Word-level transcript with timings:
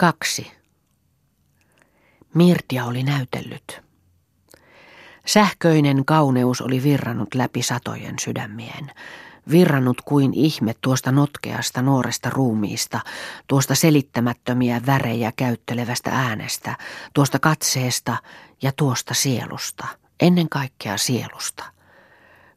Kaksi. 0.00 0.52
Mirtia 2.34 2.84
oli 2.84 3.02
näytellyt. 3.02 3.80
Sähköinen 5.26 6.04
kauneus 6.04 6.60
oli 6.60 6.82
virrannut 6.82 7.34
läpi 7.34 7.62
satojen 7.62 8.18
sydämien. 8.18 8.92
Virrannut 9.50 10.00
kuin 10.00 10.34
ihme 10.34 10.74
tuosta 10.80 11.12
notkeasta 11.12 11.82
nuoresta 11.82 12.30
ruumiista, 12.30 13.00
tuosta 13.46 13.74
selittämättömiä 13.74 14.80
värejä 14.86 15.32
käyttelevästä 15.36 16.10
äänestä, 16.10 16.76
tuosta 17.14 17.38
katseesta 17.38 18.16
ja 18.62 18.72
tuosta 18.76 19.14
sielusta, 19.14 19.86
ennen 20.20 20.48
kaikkea 20.48 20.96
sielusta. 20.96 21.64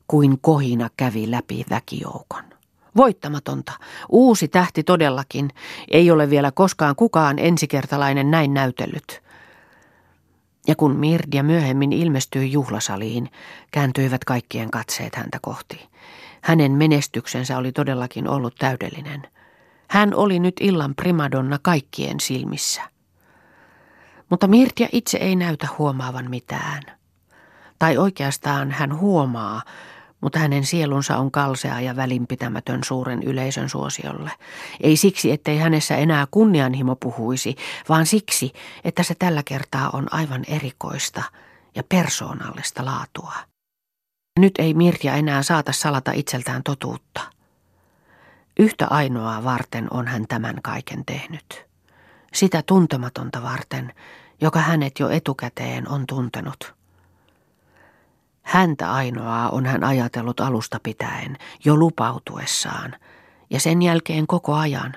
Kuin 0.08 0.40
kohina 0.42 0.90
kävi 0.98 1.32
läpi 1.32 1.66
väkijoukon. 1.70 2.53
Voittamatonta. 2.96 3.72
Uusi 4.10 4.48
tähti 4.48 4.84
todellakin. 4.84 5.50
Ei 5.92 6.12
ole 6.12 6.30
vielä 6.30 6.52
koskaan 6.52 6.96
kukaan 6.96 7.40
ensikertalainen 7.40 8.32
näin 8.32 8.54
näytellyt. 8.54 9.24
Ja 10.68 10.76
kun 10.76 10.96
Mirdia 10.96 11.44
myöhemmin 11.44 11.94
ilmestyi 11.94 12.52
juhlasaliin, 12.52 13.30
kääntyivät 13.72 14.26
kaikkien 14.26 14.72
katseet 14.72 15.16
häntä 15.16 15.40
kohti. 15.42 15.90
Hänen 16.42 16.72
menestyksensä 16.72 17.58
oli 17.58 17.72
todellakin 17.72 18.28
ollut 18.28 18.56
täydellinen. 18.56 19.22
Hän 19.90 20.16
oli 20.16 20.40
nyt 20.40 20.56
illan 20.60 20.96
primadonna 20.96 21.60
kaikkien 21.62 22.20
silmissä. 22.20 22.82
Mutta 24.30 24.48
Mirtia 24.48 24.88
itse 24.92 25.18
ei 25.18 25.36
näytä 25.36 25.68
huomaavan 25.78 26.30
mitään. 26.30 26.84
Tai 27.80 27.98
oikeastaan 27.98 28.72
hän 28.72 29.00
huomaa, 29.00 29.62
mutta 30.24 30.40
hänen 30.40 30.66
sielunsa 30.66 31.18
on 31.18 31.32
kalsea 31.32 31.80
ja 31.80 31.96
välinpitämätön 31.96 32.84
suuren 32.84 33.24
yleisön 33.24 33.70
suosiolle. 33.70 34.32
Ei 34.82 34.98
siksi, 34.98 35.32
ettei 35.32 35.58
hänessä 35.58 35.96
enää 35.96 36.28
kunnianhimo 36.32 36.96
puhuisi, 36.96 37.56
vaan 37.90 38.06
siksi, 38.06 38.54
että 38.84 39.04
se 39.04 39.16
tällä 39.16 39.44
kertaa 39.46 39.90
on 39.94 40.14
aivan 40.14 40.44
erikoista 40.48 41.24
ja 41.76 41.84
persoonallista 41.90 42.86
laatua. 42.86 43.34
Nyt 44.40 44.54
ei 44.58 44.74
Mirja 44.74 45.16
enää 45.16 45.44
saata 45.44 45.72
salata 45.72 46.12
itseltään 46.12 46.64
totuutta. 46.64 47.22
Yhtä 48.60 48.88
ainoaa 48.90 49.44
varten 49.44 49.88
on 49.92 50.08
hän 50.08 50.26
tämän 50.28 50.56
kaiken 50.64 51.06
tehnyt. 51.06 51.66
Sitä 52.34 52.64
tuntematonta 52.66 53.44
varten, 53.44 53.94
joka 54.42 54.60
hänet 54.60 55.00
jo 55.00 55.10
etukäteen 55.10 55.90
on 55.90 56.08
tuntenut. 56.08 56.83
Häntä 58.44 58.92
ainoaa 58.92 59.50
on 59.50 59.66
hän 59.66 59.84
ajatellut 59.84 60.40
alusta 60.40 60.80
pitäen, 60.84 61.38
jo 61.66 61.76
lupautuessaan, 61.76 62.96
ja 63.50 63.60
sen 63.60 63.82
jälkeen 63.82 64.28
koko 64.28 64.54
ajan. 64.54 64.94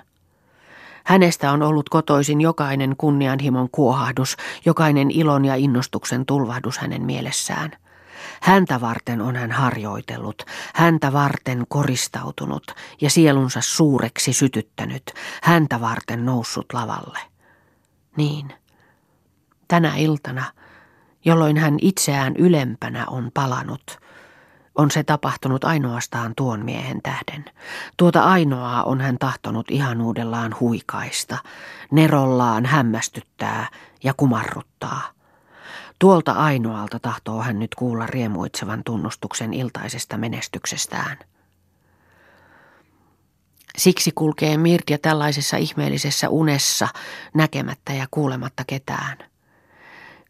Hänestä 1.04 1.52
on 1.52 1.62
ollut 1.62 1.88
kotoisin 1.88 2.40
jokainen 2.40 2.94
kunnianhimon 2.98 3.68
kuohahdus, 3.70 4.36
jokainen 4.64 5.10
ilon 5.10 5.44
ja 5.44 5.54
innostuksen 5.54 6.26
tulvahdus 6.26 6.78
hänen 6.78 7.02
mielessään. 7.02 7.70
Häntä 8.42 8.80
varten 8.80 9.20
on 9.20 9.36
hän 9.36 9.52
harjoitellut, 9.52 10.42
häntä 10.74 11.12
varten 11.12 11.64
koristautunut 11.68 12.74
ja 13.00 13.10
sielunsa 13.10 13.60
suureksi 13.60 14.32
sytyttänyt, 14.32 15.02
häntä 15.42 15.80
varten 15.80 16.26
noussut 16.26 16.66
lavalle. 16.72 17.18
Niin, 18.16 18.52
tänä 19.68 19.96
iltana– 19.96 20.44
jolloin 21.26 21.56
hän 21.56 21.76
itseään 21.82 22.36
ylempänä 22.36 23.06
on 23.06 23.30
palanut, 23.34 23.98
on 24.74 24.90
se 24.90 25.04
tapahtunut 25.04 25.64
ainoastaan 25.64 26.32
tuon 26.36 26.64
miehen 26.64 27.02
tähden. 27.02 27.44
Tuota 27.96 28.22
ainoaa 28.22 28.82
on 28.82 29.00
hän 29.00 29.16
tahtonut 29.18 29.70
ihanuudellaan 29.70 30.56
huikaista, 30.60 31.38
nerollaan 31.90 32.66
hämmästyttää 32.66 33.68
ja 34.04 34.14
kumarruttaa. 34.16 35.02
Tuolta 35.98 36.32
ainoalta 36.32 36.98
tahtoo 36.98 37.42
hän 37.42 37.58
nyt 37.58 37.74
kuulla 37.74 38.06
riemuitsevan 38.06 38.82
tunnustuksen 38.84 39.54
iltaisesta 39.54 40.16
menestyksestään. 40.16 41.18
Siksi 43.78 44.12
kulkee 44.14 44.56
Mirtia 44.56 44.98
tällaisessa 44.98 45.56
ihmeellisessä 45.56 46.28
unessa, 46.28 46.88
näkemättä 47.34 47.92
ja 47.92 48.06
kuulematta 48.10 48.64
ketään. 48.66 49.18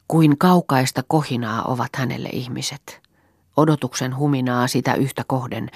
Kuin 0.09 0.39
kaukaista 0.39 1.03
kohinaa 1.09 1.63
ovat 1.63 1.97
hänelle 1.97 2.29
ihmiset. 2.33 3.01
Odotuksen 3.57 4.17
huminaa 4.17 4.67
sitä 4.67 4.95
yhtä 4.95 5.25
kohden, 5.27 5.71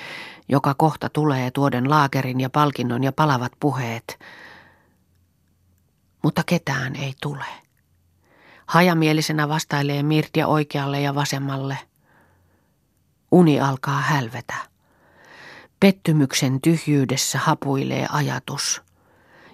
joka 0.48 0.74
kohta 0.74 1.08
tulee 1.08 1.50
tuoden 1.50 1.91
laakerin 1.91 2.40
ja 2.40 2.50
palkinnon 2.50 3.04
ja 3.04 3.12
palavat 3.12 3.52
puheet. 3.60 4.19
Mutta 6.22 6.42
ketään 6.46 6.96
ei 6.96 7.14
tule. 7.20 7.44
Hajamielisenä 8.66 9.48
vastailee 9.48 10.02
Mirtia 10.02 10.46
oikealle 10.46 11.00
ja 11.00 11.14
vasemmalle. 11.14 11.78
Uni 13.30 13.60
alkaa 13.60 14.00
hälvetä. 14.00 14.54
Pettymyksen 15.80 16.60
tyhjyydessä 16.60 17.38
hapuilee 17.38 18.06
ajatus– 18.10 18.82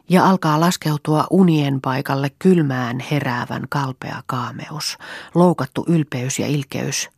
ja 0.09 0.28
alkaa 0.28 0.61
laskeutua 0.61 1.27
unien 1.31 1.81
paikalle 1.81 2.31
kylmään 2.39 3.00
heräävän 3.00 3.62
kalpea 3.69 4.22
kaameus, 4.27 4.99
loukattu 5.34 5.84
ylpeys 5.89 6.39
ja 6.39 6.47
ilkeys. 6.47 7.09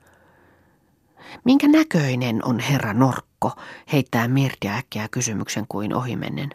Minkä 1.45 1.69
näköinen 1.69 2.45
on 2.45 2.59
herra 2.59 2.95
Norkko, 2.95 3.53
heittää 3.93 4.29
Mirtia 4.29 4.75
äkkiä 4.75 5.09
kysymyksen 5.11 5.65
kuin 5.69 5.95
ohimennen. 5.95 6.51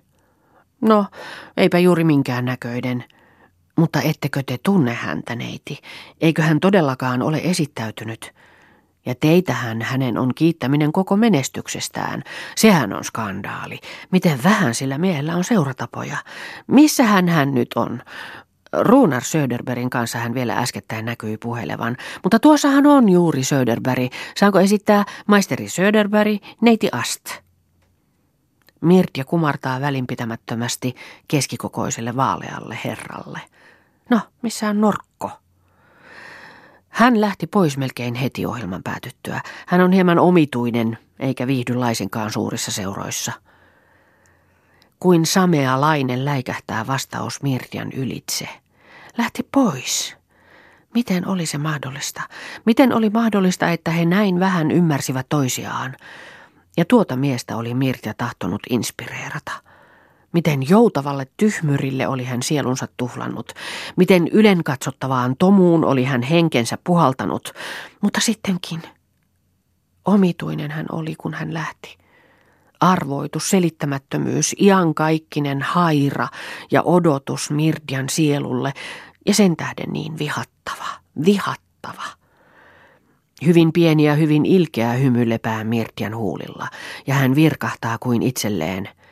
No, 0.81 1.05
eipä 1.57 1.79
juuri 1.79 2.03
minkään 2.03 2.45
näköinen. 2.45 3.03
Mutta 3.75 4.01
ettekö 4.01 4.43
te 4.45 4.57
tunne 4.63 4.93
häntä, 4.93 5.35
neiti? 5.35 5.79
Eikö 6.21 6.41
hän 6.41 6.59
todellakaan 6.59 7.21
ole 7.21 7.41
esittäytynyt? 7.43 8.33
Ja 9.05 9.15
teitähän 9.15 9.81
hänen 9.81 10.17
on 10.17 10.31
kiittäminen 10.35 10.91
koko 10.91 11.17
menestyksestään. 11.17 12.23
Sehän 12.55 12.93
on 12.93 13.03
skandaali. 13.03 13.79
Miten 14.11 14.43
vähän 14.43 14.75
sillä 14.75 14.97
miehellä 14.97 15.35
on 15.35 15.43
seuratapoja. 15.43 16.17
Missä 16.67 17.03
hän 17.03 17.53
nyt 17.53 17.69
on? 17.75 18.01
Ruunar 18.73 19.23
Söderbergin 19.23 19.89
kanssa 19.89 20.17
hän 20.17 20.33
vielä 20.33 20.57
äskettäin 20.57 21.05
näkyi 21.05 21.37
puhelevan, 21.37 21.97
mutta 22.23 22.39
tuossahan 22.39 22.87
on 22.87 23.09
juuri 23.09 23.43
Söderberg. 23.43 24.13
Saanko 24.37 24.59
esittää 24.59 25.05
maisteri 25.27 25.69
Söderberg, 25.69 26.43
neiti 26.61 26.89
Ast? 26.91 27.25
Mirtja 28.81 29.25
kumartaa 29.25 29.81
välinpitämättömästi 29.81 30.95
keskikokoiselle 31.27 32.15
vaalealle 32.15 32.77
herralle. 32.85 33.41
No, 34.09 34.19
missä 34.41 34.69
on 34.69 34.81
Norkko? 34.81 35.31
Hän 36.93 37.21
lähti 37.21 37.47
pois 37.47 37.77
melkein 37.77 38.15
heti 38.15 38.45
ohjelman 38.45 38.83
päätyttyä. 38.83 39.41
Hän 39.67 39.81
on 39.81 39.91
hieman 39.91 40.19
omituinen, 40.19 40.97
eikä 41.19 41.47
viihdy 41.47 41.75
laisinkaan 41.75 42.31
suurissa 42.31 42.71
seuroissa. 42.71 43.31
Kuin 44.99 45.25
samea 45.25 45.81
lainen 45.81 46.25
läikähtää 46.25 46.87
vastaus 46.87 47.43
Mirtian 47.43 47.91
ylitse. 47.91 48.47
Lähti 49.17 49.47
pois. 49.51 50.15
Miten 50.93 51.27
oli 51.27 51.45
se 51.45 51.57
mahdollista? 51.57 52.21
Miten 52.65 52.93
oli 52.93 53.09
mahdollista, 53.09 53.69
että 53.69 53.91
he 53.91 54.05
näin 54.05 54.39
vähän 54.39 54.71
ymmärsivät 54.71 55.25
toisiaan? 55.29 55.95
Ja 56.77 56.85
tuota 56.85 57.15
miestä 57.15 57.57
oli 57.57 57.73
Mirtia 57.73 58.13
tahtonut 58.17 58.61
inspireerata. 58.69 59.51
Miten 60.33 60.69
joutavalle 60.69 61.27
tyhmyrille 61.37 62.07
oli 62.07 62.23
hän 62.23 62.43
sielunsa 62.43 62.87
tuhlannut, 62.97 63.53
miten 63.95 64.27
ylenkatsottavaan 64.27 65.35
tomuun 65.39 65.85
oli 65.85 66.03
hän 66.03 66.21
henkensä 66.21 66.77
puhaltanut, 66.83 67.53
mutta 68.01 68.19
sittenkin 68.19 68.81
omituinen 70.05 70.71
hän 70.71 70.85
oli, 70.91 71.15
kun 71.17 71.33
hän 71.33 71.53
lähti. 71.53 71.97
Arvoitus, 72.79 73.49
selittämättömyys, 73.49 74.55
iankaikkinen 74.59 75.61
haira 75.61 76.27
ja 76.71 76.83
odotus 76.83 77.51
Mirdian 77.51 78.09
sielulle 78.09 78.73
ja 79.25 79.33
sen 79.33 79.55
tähden 79.55 79.93
niin 79.93 80.19
vihattava, 80.19 80.87
vihattava. 81.25 82.03
Hyvin 83.45 83.73
pieni 83.73 84.03
ja 84.03 84.15
hyvin 84.15 84.45
ilkeä 84.45 84.93
hymy 84.93 85.29
lepää 85.29 85.63
Mirtian 85.63 86.15
huulilla 86.15 86.67
ja 87.07 87.13
hän 87.13 87.35
virkahtaa 87.35 87.97
kuin 87.97 88.21
itselleen– 88.21 88.89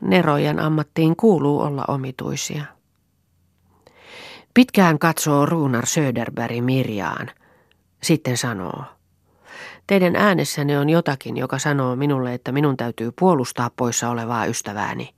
Nerojen 0.00 0.60
ammattiin 0.60 1.16
kuuluu 1.16 1.60
olla 1.60 1.84
omituisia. 1.88 2.64
Pitkään 4.54 4.98
katsoo 4.98 5.46
Ruunar 5.46 5.86
Söderberg 5.86 6.64
Mirjaan. 6.64 7.30
Sitten 8.02 8.36
sanoo. 8.36 8.84
Teidän 9.86 10.16
äänessänne 10.16 10.78
on 10.78 10.90
jotakin, 10.90 11.36
joka 11.36 11.58
sanoo 11.58 11.96
minulle, 11.96 12.34
että 12.34 12.52
minun 12.52 12.76
täytyy 12.76 13.12
puolustaa 13.18 13.70
poissa 13.76 14.10
olevaa 14.10 14.46
ystävääni. 14.46 15.14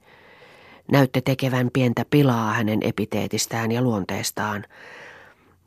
Näytte 0.93 1.21
tekevän 1.21 1.71
pientä 1.73 2.05
pilaa 2.11 2.53
hänen 2.53 2.79
epiteetistään 2.83 3.73
ja 3.73 3.83
luonteestaan. 3.83 4.65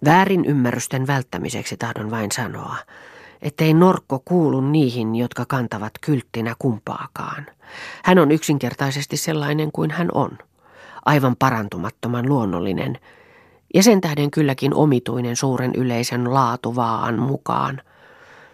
Väärin 0.06 0.46
ymmärrysten 0.46 1.08
välttämiseksi 1.08 1.78
tahdon 1.78 2.12
vain 2.12 2.32
sanoa– 2.32 2.76
ettei 3.42 3.74
Norkko 3.74 4.22
kuulu 4.26 4.62
niihin, 4.62 5.16
jotka 5.16 5.46
kantavat 5.46 5.94
kylttinä 6.02 6.56
kumpaakaan. 6.60 7.46
Hän 8.04 8.20
on 8.20 8.32
yksinkertaisesti 8.32 9.18
sellainen 9.18 9.72
kuin 9.72 9.92
hän 9.92 10.10
on. 10.14 10.38
aivan 11.06 11.36
parantumattoman 11.36 12.30
luonnollinen, 12.30 13.00
ja 13.74 13.84
sen 13.84 14.02
tähden 14.02 14.32
kylläkin 14.32 14.74
omituinen 14.74 15.36
suuren 15.36 15.72
yleisen 15.76 16.34
laatuvaan 16.34 17.20
mukaan. 17.20 17.82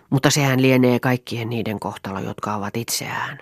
Mutta 0.10 0.30
sehän 0.30 0.62
lienee 0.62 1.00
kaikkien 1.00 1.50
niiden 1.50 1.80
kohtalo, 1.80 2.19
jotka 2.19 2.56
ovat 2.56 2.78
itseään. 2.78 3.39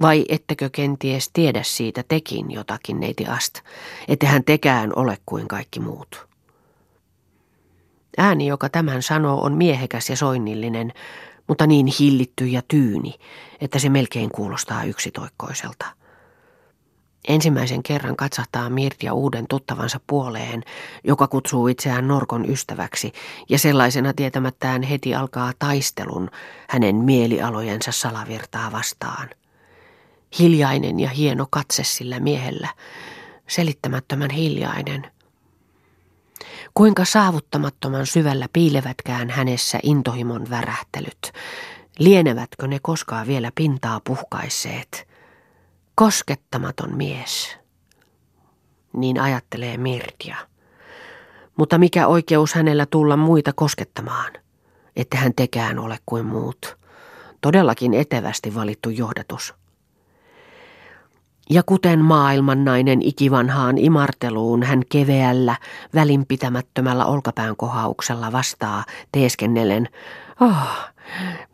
Vai 0.00 0.24
ettekö 0.28 0.70
kenties 0.72 1.30
tiedä 1.32 1.62
siitä 1.62 2.04
tekin 2.08 2.50
jotakin, 2.50 3.00
neiti 3.00 3.26
Ast, 3.26 3.54
ettehän 4.08 4.44
tekään 4.44 4.92
ole 4.96 5.18
kuin 5.26 5.48
kaikki 5.48 5.80
muut? 5.80 6.31
Ääni, 8.18 8.46
joka 8.46 8.68
tämän 8.68 9.02
sanoo, 9.02 9.42
on 9.42 9.54
miehekäs 9.54 10.10
ja 10.10 10.16
soinnillinen, 10.16 10.92
mutta 11.48 11.66
niin 11.66 11.86
hillitty 12.00 12.46
ja 12.46 12.62
tyyni, 12.68 13.14
että 13.60 13.78
se 13.78 13.88
melkein 13.88 14.30
kuulostaa 14.30 14.84
yksitoikkoiselta. 14.84 15.86
Ensimmäisen 17.28 17.82
kerran 17.82 18.16
katsahtaa 18.16 18.70
Mirtia 18.70 19.14
uuden 19.14 19.44
tuttavansa 19.48 20.00
puoleen, 20.06 20.62
joka 21.04 21.28
kutsuu 21.28 21.68
itseään 21.68 22.08
Norkon 22.08 22.50
ystäväksi, 22.50 23.12
ja 23.48 23.58
sellaisena 23.58 24.12
tietämättään 24.12 24.82
heti 24.82 25.14
alkaa 25.14 25.52
taistelun 25.58 26.30
hänen 26.68 26.96
mielialojensa 26.96 27.92
salavirtaa 27.92 28.72
vastaan. 28.72 29.30
Hiljainen 30.38 31.00
ja 31.00 31.08
hieno 31.08 31.46
katse 31.50 31.84
sillä 31.84 32.20
miehellä, 32.20 32.68
selittämättömän 33.48 34.30
hiljainen. 34.30 35.06
Kuinka 36.74 37.04
saavuttamattoman 37.04 38.06
syvällä 38.06 38.48
piilevätkään 38.52 39.30
hänessä 39.30 39.78
intohimon 39.82 40.50
värähtelyt, 40.50 41.32
lienevätkö 41.98 42.66
ne 42.66 42.78
koskaan 42.82 43.26
vielä 43.26 43.52
pintaa 43.54 44.00
puhkaisseet– 44.04 44.88
Koskettamaton 45.94 46.96
mies. 46.96 47.56
Niin 48.92 49.20
ajattelee 49.20 49.76
Mirtia. 49.76 50.36
Mutta 51.56 51.78
mikä 51.78 52.06
oikeus 52.06 52.54
hänellä 52.54 52.86
tulla 52.86 53.16
muita 53.16 53.52
koskettamaan? 53.52 54.32
Että 54.96 55.16
hän 55.16 55.32
tekään 55.36 55.78
ole 55.78 55.98
kuin 56.06 56.26
muut. 56.26 56.76
Todellakin 57.40 57.94
etevästi 57.94 58.54
valittu 58.54 58.90
johdatus. 58.90 59.54
Ja 61.50 61.62
kuten 61.62 61.98
maailmannainen 61.98 63.02
ikivanhaan 63.02 63.78
imarteluun 63.78 64.62
hän 64.62 64.82
keveällä, 64.88 65.56
välinpitämättömällä 65.94 67.06
olkapään 67.06 67.56
kohauksella 67.56 68.32
vastaa 68.32 68.84
teeskennellen, 69.12 69.88
oh, 70.40 70.68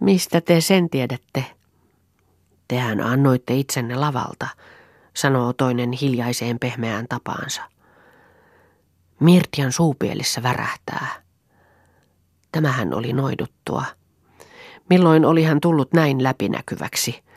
mistä 0.00 0.40
te 0.40 0.60
sen 0.60 0.90
tiedätte? 0.90 1.44
Tehän 2.68 3.00
annoitte 3.00 3.54
itsenne 3.54 3.94
lavalta, 3.94 4.48
sanoo 5.14 5.52
toinen 5.52 5.92
hiljaiseen 5.92 6.58
pehmeään 6.58 7.06
tapaansa. 7.08 7.62
Mirtian 9.20 9.72
suupielissä 9.72 10.42
värähtää. 10.42 11.06
Tämähän 12.52 12.94
oli 12.94 13.12
noiduttua. 13.12 13.84
Milloin 14.90 15.24
oli 15.24 15.44
hän 15.44 15.60
tullut 15.60 15.92
näin 15.92 16.22
läpinäkyväksi? 16.22 17.27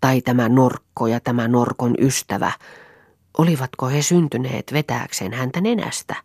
Tai 0.00 0.20
tämä 0.20 0.48
norkko 0.48 1.06
ja 1.06 1.20
tämä 1.20 1.48
norkon 1.48 1.94
ystävä, 1.98 2.52
olivatko 3.38 3.88
he 3.88 4.02
syntyneet 4.02 4.72
vetääkseen 4.72 5.32
häntä 5.32 5.60
nenästä? 5.60 6.16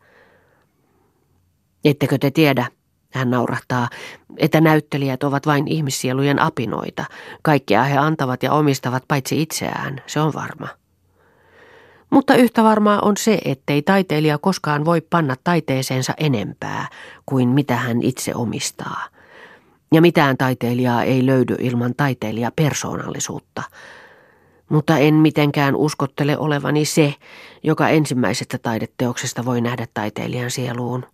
Ettekö 1.86 2.18
te 2.18 2.31
tiedä, 2.31 2.68
hän 3.13 3.30
naurahtaa, 3.30 3.89
että 4.38 4.62
näyttelijät 4.62 5.24
ovat 5.24 5.45
vain 5.45 5.68
ihmissielujen 5.68 6.42
apinoita. 6.42 7.06
Kaikkea 7.42 7.83
he 7.83 7.98
antavat 7.98 8.44
ja 8.44 8.51
omistavat 8.51 9.04
paitsi 9.07 9.42
itseään, 9.42 10.01
se 10.07 10.19
on 10.19 10.33
varma. 10.33 10.68
Mutta 12.10 12.36
yhtä 12.36 12.63
varmaa 12.63 13.00
on 13.00 13.18
se, 13.18 13.39
ettei 13.45 13.81
taiteilija 13.81 14.38
koskaan 14.38 14.86
voi 14.86 15.01
panna 15.01 15.36
taiteeseensa 15.44 16.13
enempää 16.18 16.88
kuin 17.25 17.50
mitä 17.50 17.75
hän 17.75 18.01
itse 18.01 18.36
omistaa. 18.36 19.15
Ja 19.94 20.02
mitään 20.02 20.38
taiteilijaa 20.38 21.04
ei 21.04 21.26
löydy 21.26 21.56
ilman 21.60 21.96
taiteilija 21.98 22.52
persoonallisuutta. 22.56 23.64
Mutta 24.70 24.98
en 24.98 25.14
mitenkään 25.14 25.76
uskottele 25.76 26.38
olevani 26.38 26.86
se, 26.86 27.14
joka 27.64 27.90
ensimmäisestä 27.90 28.58
taideteoksesta 28.58 29.46
voi 29.46 29.62
nähdä 29.62 29.88
taiteilijan 29.94 30.52
sieluun. 30.52 31.06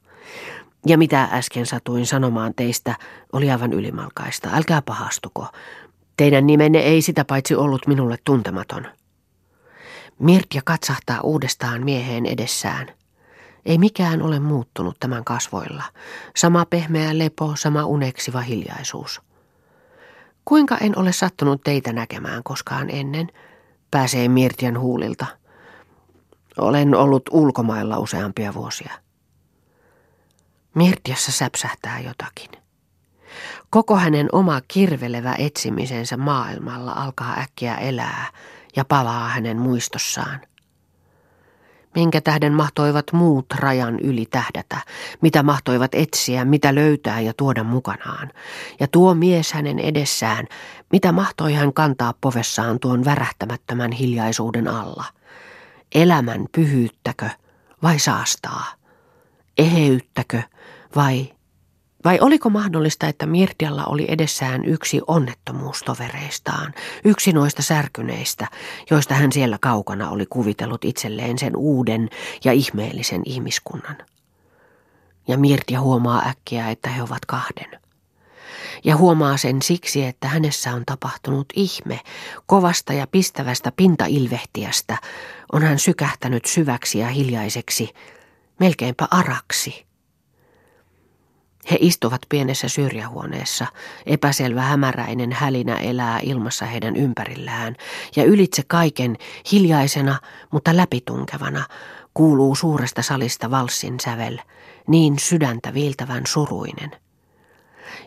Ja 0.85 0.97
mitä 0.97 1.23
äsken 1.31 1.65
satuin 1.65 2.05
sanomaan 2.05 2.53
teistä, 2.55 2.95
oli 3.33 3.51
aivan 3.51 3.73
ylimalkaista. 3.73 4.49
Älkää 4.53 4.81
pahastuko. 4.81 5.47
Teidän 6.17 6.47
nimenne 6.47 6.79
ei 6.79 7.01
sitä 7.01 7.25
paitsi 7.25 7.55
ollut 7.55 7.87
minulle 7.87 8.17
tuntematon. 8.23 8.87
Mirtja 10.19 10.61
katsahtaa 10.65 11.21
uudestaan 11.21 11.83
mieheen 11.83 12.25
edessään. 12.25 12.87
Ei 13.65 13.77
mikään 13.77 14.21
ole 14.21 14.39
muuttunut 14.39 14.97
tämän 14.99 15.23
kasvoilla. 15.23 15.83
Sama 16.35 16.65
pehmeä 16.65 17.17
lepo, 17.17 17.55
sama 17.55 17.85
uneksiva 17.85 18.41
hiljaisuus. 18.41 19.21
Kuinka 20.45 20.77
en 20.77 20.97
ole 20.97 21.11
sattunut 21.11 21.63
teitä 21.63 21.93
näkemään 21.93 22.43
koskaan 22.43 22.89
ennen, 22.89 23.27
pääsee 23.91 24.27
Mirtian 24.27 24.79
huulilta. 24.79 25.25
Olen 26.57 26.95
ollut 26.95 27.23
ulkomailla 27.31 27.99
useampia 27.99 28.53
vuosia. 28.53 28.93
Mirtiassa 30.75 31.31
säpsähtää 31.31 31.99
jotakin. 31.99 32.49
Koko 33.69 33.95
hänen 33.95 34.29
oma 34.31 34.61
kirvelevä 34.67 35.35
etsimisensä 35.37 36.17
maailmalla 36.17 36.91
alkaa 36.91 37.39
äkkiä 37.39 37.75
elää 37.75 38.31
ja 38.75 38.85
palaa 38.85 39.29
hänen 39.29 39.57
muistossaan. 39.57 40.39
Minkä 41.95 42.21
tähden 42.21 42.53
mahtoivat 42.53 43.05
muut 43.13 43.45
rajan 43.55 43.99
yli 43.99 44.25
tähdätä, 44.25 44.77
mitä 45.21 45.43
mahtoivat 45.43 45.95
etsiä, 45.95 46.45
mitä 46.45 46.75
löytää 46.75 47.19
ja 47.19 47.33
tuoda 47.37 47.63
mukanaan. 47.63 48.31
Ja 48.79 48.87
tuo 48.87 49.13
mies 49.13 49.53
hänen 49.53 49.79
edessään, 49.79 50.47
mitä 50.91 51.11
mahtoi 51.11 51.53
hän 51.53 51.73
kantaa 51.73 52.13
povessaan 52.21 52.79
tuon 52.79 53.05
värähtämättömän 53.05 53.91
hiljaisuuden 53.91 54.67
alla. 54.67 55.05
Elämän 55.95 56.45
pyhyyttäkö 56.51 57.29
vai 57.83 57.99
saastaa? 57.99 58.65
Eheyttäkö 59.57 60.41
vai, 60.95 61.33
vai 62.05 62.19
oliko 62.21 62.49
mahdollista, 62.49 63.07
että 63.07 63.25
Mirtialla 63.25 63.85
oli 63.85 64.05
edessään 64.07 64.65
yksi 64.65 65.01
onnettomuustovereistaan, 65.07 66.73
yksi 67.05 67.31
noista 67.31 67.61
särkyneistä, 67.61 68.47
joista 68.89 69.13
hän 69.13 69.31
siellä 69.31 69.57
kaukana 69.61 70.09
oli 70.09 70.25
kuvitellut 70.25 70.85
itselleen 70.85 71.37
sen 71.37 71.55
uuden 71.55 72.09
ja 72.43 72.51
ihmeellisen 72.51 73.21
ihmiskunnan? 73.25 73.97
Ja 75.27 75.37
Mirtia 75.37 75.81
huomaa 75.81 76.21
äkkiä, 76.27 76.69
että 76.69 76.89
he 76.89 77.03
ovat 77.03 77.25
kahden. 77.25 77.81
Ja 78.83 78.97
huomaa 78.97 79.37
sen 79.37 79.61
siksi, 79.61 80.05
että 80.05 80.27
hänessä 80.27 80.73
on 80.73 80.83
tapahtunut 80.85 81.45
ihme, 81.55 81.99
kovasta 82.45 82.93
ja 82.93 83.07
pistävästä 83.07 83.71
pintailvehtiästä 83.71 84.97
on 85.51 85.63
hän 85.63 85.79
sykähtänyt 85.79 86.45
syväksi 86.45 86.99
ja 86.99 87.07
hiljaiseksi, 87.07 87.89
melkeinpä 88.59 89.07
araksi. 89.11 89.90
He 91.71 91.77
istuvat 91.79 92.21
pienessä 92.29 92.69
syrjähuoneessa. 92.69 93.65
Epäselvä 94.05 94.61
hämäräinen 94.61 95.31
hälinä 95.31 95.77
elää 95.77 96.19
ilmassa 96.23 96.65
heidän 96.65 96.95
ympärillään, 96.95 97.75
ja 98.15 98.23
ylitse 98.23 98.63
kaiken 98.67 99.17
hiljaisena, 99.51 100.19
mutta 100.51 100.77
läpitunkevana, 100.77 101.63
kuuluu 102.13 102.55
suuresta 102.55 103.01
salista 103.01 103.51
valssin 103.51 103.99
sävel, 103.99 104.37
niin 104.87 105.19
sydäntä 105.19 105.73
viiltävän 105.73 106.23
suruinen. 106.27 106.91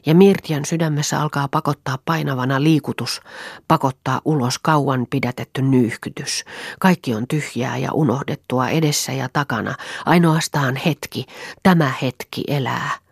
Ja 0.06 0.14
Mirtian 0.14 0.64
sydämessä 0.64 1.20
alkaa 1.20 1.48
pakottaa 1.48 1.98
painavana 2.04 2.62
liikutus, 2.62 3.20
pakottaa 3.68 4.20
ulos 4.24 4.58
kauan 4.58 5.06
pidätetty 5.10 5.62
nyyhkytys. 5.62 6.44
Kaikki 6.80 7.14
on 7.14 7.28
tyhjää 7.28 7.76
ja 7.76 7.92
unohdettua 7.92 8.68
edessä 8.68 9.12
ja 9.12 9.28
takana, 9.32 9.74
ainoastaan 10.06 10.76
hetki, 10.76 11.26
tämä 11.62 11.92
hetki 12.02 12.44
elää. 12.48 13.03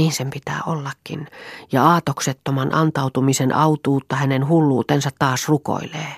Niin 0.00 0.12
sen 0.12 0.30
pitää 0.30 0.60
ollakin, 0.66 1.26
ja 1.72 1.84
aatoksettoman 1.84 2.74
antautumisen 2.74 3.54
autuutta 3.54 4.16
hänen 4.16 4.48
hulluutensa 4.48 5.10
taas 5.18 5.48
rukoilee. 5.48 6.16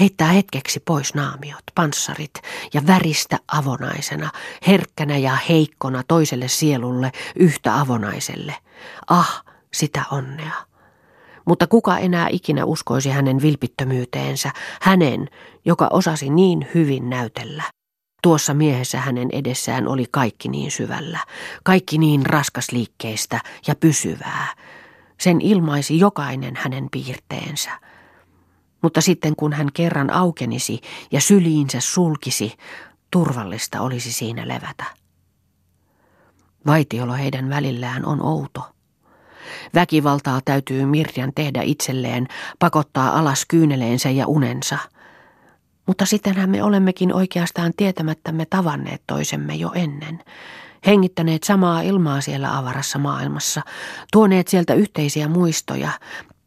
Heittää 0.00 0.28
hetkeksi 0.28 0.80
pois 0.80 1.14
naamiot, 1.14 1.62
panssarit 1.74 2.30
ja 2.72 2.86
väristä 2.86 3.38
avonaisena, 3.48 4.30
herkkänä 4.66 5.16
ja 5.16 5.36
heikkona 5.48 6.02
toiselle 6.08 6.48
sielulle, 6.48 7.12
yhtä 7.36 7.80
avonaiselle. 7.80 8.54
Ah, 9.10 9.44
sitä 9.74 10.04
onnea. 10.10 10.54
Mutta 11.44 11.66
kuka 11.66 11.98
enää 11.98 12.28
ikinä 12.30 12.64
uskoisi 12.64 13.10
hänen 13.10 13.42
vilpittömyyteensä, 13.42 14.50
hänen, 14.80 15.28
joka 15.64 15.88
osasi 15.90 16.30
niin 16.30 16.68
hyvin 16.74 17.10
näytellä. 17.10 17.73
Tuossa 18.24 18.54
miehessä 18.54 19.00
hänen 19.00 19.28
edessään 19.32 19.88
oli 19.88 20.04
kaikki 20.10 20.48
niin 20.48 20.70
syvällä, 20.70 21.18
kaikki 21.64 21.98
niin 21.98 22.26
raskasliikkeistä 22.26 23.40
ja 23.66 23.74
pysyvää. 23.74 24.54
Sen 25.20 25.40
ilmaisi 25.40 25.98
jokainen 25.98 26.56
hänen 26.56 26.88
piirteensä. 26.90 27.70
Mutta 28.82 29.00
sitten 29.00 29.36
kun 29.36 29.52
hän 29.52 29.68
kerran 29.74 30.10
aukenisi 30.10 30.80
ja 31.12 31.20
syliinsä 31.20 31.80
sulkisi, 31.80 32.52
turvallista 33.10 33.80
olisi 33.80 34.12
siinä 34.12 34.48
levätä. 34.48 34.84
Vaitiolo 36.66 37.12
heidän 37.12 37.48
välillään 37.48 38.06
on 38.06 38.22
outo. 38.22 38.62
Väkivaltaa 39.74 40.40
täytyy 40.44 40.86
Mirjan 40.86 41.32
tehdä 41.34 41.62
itselleen, 41.62 42.28
pakottaa 42.58 43.18
alas 43.18 43.44
kyyneleensä 43.48 44.10
ja 44.10 44.26
unensa. 44.26 44.78
Mutta 45.86 46.06
sittenhän 46.06 46.50
me 46.50 46.62
olemmekin 46.62 47.14
oikeastaan 47.14 47.72
tietämättämme 47.76 48.46
tavanneet 48.46 49.02
toisemme 49.06 49.54
jo 49.54 49.72
ennen. 49.74 50.24
Hengittäneet 50.86 51.42
samaa 51.42 51.80
ilmaa 51.80 52.20
siellä 52.20 52.58
avarassa 52.58 52.98
maailmassa, 52.98 53.62
tuoneet 54.12 54.48
sieltä 54.48 54.74
yhteisiä 54.74 55.28
muistoja, 55.28 55.90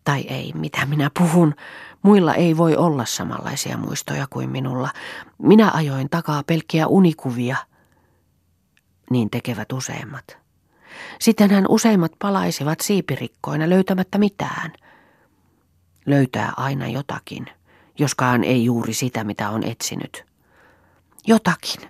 tai 0.03 0.21
ei, 0.21 0.51
mitä 0.55 0.85
minä 0.85 1.11
puhun. 1.19 1.55
Muilla 2.01 2.33
ei 2.33 2.57
voi 2.57 2.75
olla 2.75 3.05
samanlaisia 3.05 3.77
muistoja 3.77 4.27
kuin 4.29 4.49
minulla. 4.49 4.89
Minä 5.37 5.71
ajoin 5.73 6.09
takaa 6.09 6.43
pelkkiä 6.43 6.87
unikuvia. 6.87 7.57
Niin 9.09 9.29
tekevät 9.29 9.71
useimmat. 9.71 10.37
Sittenhän 11.19 11.65
useimmat 11.69 12.11
palaisivat 12.19 12.79
siipirikkoina 12.79 13.69
löytämättä 13.69 14.17
mitään. 14.17 14.73
Löytää 16.05 16.53
aina 16.57 16.87
jotakin, 16.87 17.45
joskaan 17.99 18.43
ei 18.43 18.65
juuri 18.65 18.93
sitä, 18.93 19.23
mitä 19.23 19.49
on 19.49 19.63
etsinyt. 19.63 20.25
Jotakin. 21.27 21.89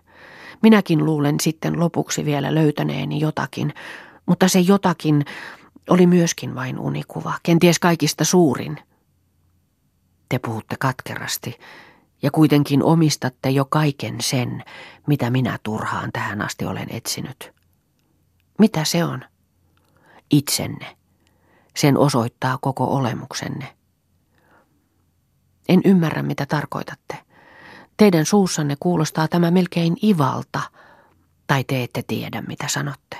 Minäkin 0.61 1.05
luulen 1.05 1.39
sitten 1.39 1.79
lopuksi 1.79 2.25
vielä 2.25 2.55
löytäneeni 2.55 3.19
jotakin, 3.19 3.73
mutta 4.25 4.47
se 4.47 4.59
jotakin 4.59 5.25
oli 5.89 6.07
myöskin 6.07 6.55
vain 6.55 6.79
unikuva, 6.79 7.33
kenties 7.43 7.79
kaikista 7.79 8.25
suurin. 8.25 8.77
Te 10.29 10.39
puhutte 10.39 10.75
katkerasti 10.79 11.59
ja 12.21 12.31
kuitenkin 12.31 12.83
omistatte 12.83 13.49
jo 13.49 13.65
kaiken 13.65 14.21
sen, 14.21 14.63
mitä 15.07 15.29
minä 15.29 15.59
turhaan 15.63 16.11
tähän 16.11 16.41
asti 16.41 16.65
olen 16.65 16.87
etsinyt. 16.89 17.51
Mitä 18.59 18.83
se 18.83 19.05
on? 19.05 19.23
Itsenne. 20.31 20.97
Sen 21.75 21.97
osoittaa 21.97 22.57
koko 22.61 22.95
olemuksenne. 22.95 23.76
En 25.69 25.81
ymmärrä, 25.85 26.23
mitä 26.23 26.45
tarkoitatte. 26.45 27.17
Teidän 27.97 28.25
suussanne 28.25 28.75
kuulostaa 28.79 29.27
tämä 29.27 29.51
melkein 29.51 29.97
ivalta, 30.03 30.59
tai 31.47 31.63
te 31.63 31.83
ette 31.83 32.03
tiedä, 32.07 32.41
mitä 32.41 32.67
sanotte. 32.67 33.17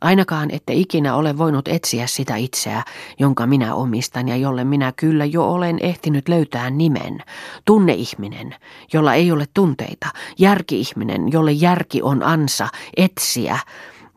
Ainakaan 0.00 0.50
ette 0.50 0.72
ikinä 0.72 1.14
ole 1.14 1.38
voinut 1.38 1.68
etsiä 1.68 2.06
sitä 2.06 2.36
itseä, 2.36 2.82
jonka 3.18 3.46
minä 3.46 3.74
omistan 3.74 4.28
ja 4.28 4.36
jolle 4.36 4.64
minä 4.64 4.92
kyllä 4.96 5.24
jo 5.24 5.52
olen 5.52 5.78
ehtinyt 5.82 6.28
löytää 6.28 6.70
nimen. 6.70 7.18
Tunneihminen, 7.64 8.54
jolla 8.92 9.14
ei 9.14 9.32
ole 9.32 9.46
tunteita. 9.54 10.06
Järkiihminen, 10.38 11.32
jolle 11.32 11.52
järki 11.52 12.02
on 12.02 12.22
ansa, 12.22 12.68
etsiä, 12.96 13.58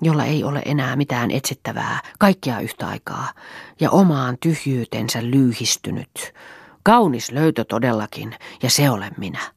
jolla 0.01 0.25
ei 0.25 0.43
ole 0.43 0.62
enää 0.65 0.96
mitään 0.96 1.31
etsittävää, 1.31 2.00
kaikkia 2.19 2.60
yhtä 2.60 2.88
aikaa, 2.88 3.27
ja 3.79 3.91
omaan 3.91 4.38
tyhjyytensä 4.39 5.19
lyyhistynyt. 5.22 6.34
Kaunis 6.89 7.31
löytö 7.31 7.65
todellakin, 7.65 8.36
ja 8.63 8.69
se 8.69 8.89
olen 8.89 9.12
minä. 9.17 9.51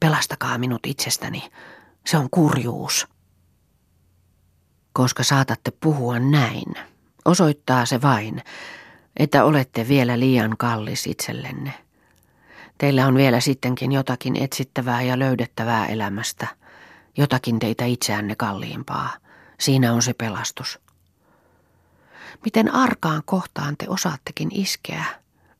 Pelastakaa 0.00 0.58
minut 0.58 0.86
itsestäni. 0.86 1.50
Se 2.06 2.16
on 2.16 2.28
kurjuus. 2.30 3.08
Koska 4.92 5.22
saatatte 5.22 5.70
puhua 5.70 6.18
näin, 6.18 6.74
osoittaa 7.24 7.86
se 7.86 8.02
vain, 8.02 8.42
että 9.16 9.44
olette 9.44 9.88
vielä 9.88 10.18
liian 10.18 10.56
kallis 10.58 11.06
itsellenne. 11.06 11.74
Teillä 12.78 13.06
on 13.06 13.14
vielä 13.14 13.40
sittenkin 13.40 13.92
jotakin 13.92 14.36
etsittävää 14.36 15.02
ja 15.02 15.18
löydettävää 15.18 15.86
elämästä, 15.86 16.46
jotakin 17.16 17.58
teitä 17.58 17.84
itseänne 17.84 18.36
kalliimpaa. 18.36 19.10
Siinä 19.60 19.92
on 19.92 20.02
se 20.02 20.12
pelastus. 20.14 20.78
Miten 22.44 22.74
arkaan 22.74 23.22
kohtaan 23.24 23.76
te 23.76 23.86
osaattekin 23.88 24.48
iskeä, 24.52 25.04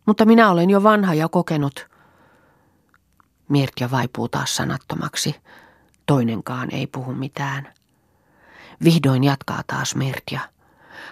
mutta 0.09 0.25
minä 0.25 0.51
olen 0.51 0.71
jo 0.71 0.83
vanha 0.83 1.15
ja 1.15 1.29
kokenut. 1.29 1.87
Mirtja 3.49 3.91
vaipuu 3.91 4.29
taas 4.29 4.57
sanattomaksi. 4.57 5.35
Toinenkaan 6.07 6.75
ei 6.75 6.87
puhu 6.87 7.15
mitään. 7.15 7.75
Vihdoin 8.85 9.25
jatkaa 9.25 9.63
taas 9.67 9.95
Mirtja. 9.95 10.41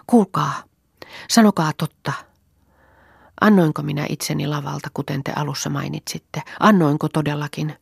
Kuulkaa, 0.07 0.53
sanokaa 1.29 1.73
totta. 1.77 2.13
Annoinko 3.41 3.83
minä 3.83 4.07
itseni 4.09 4.47
lavalta, 4.47 4.89
kuten 4.95 5.25
te 5.25 5.33
alussa 5.37 5.71
mainitsitte? 5.71 6.43
Annoinko 6.61 7.09
todellakin? 7.09 7.75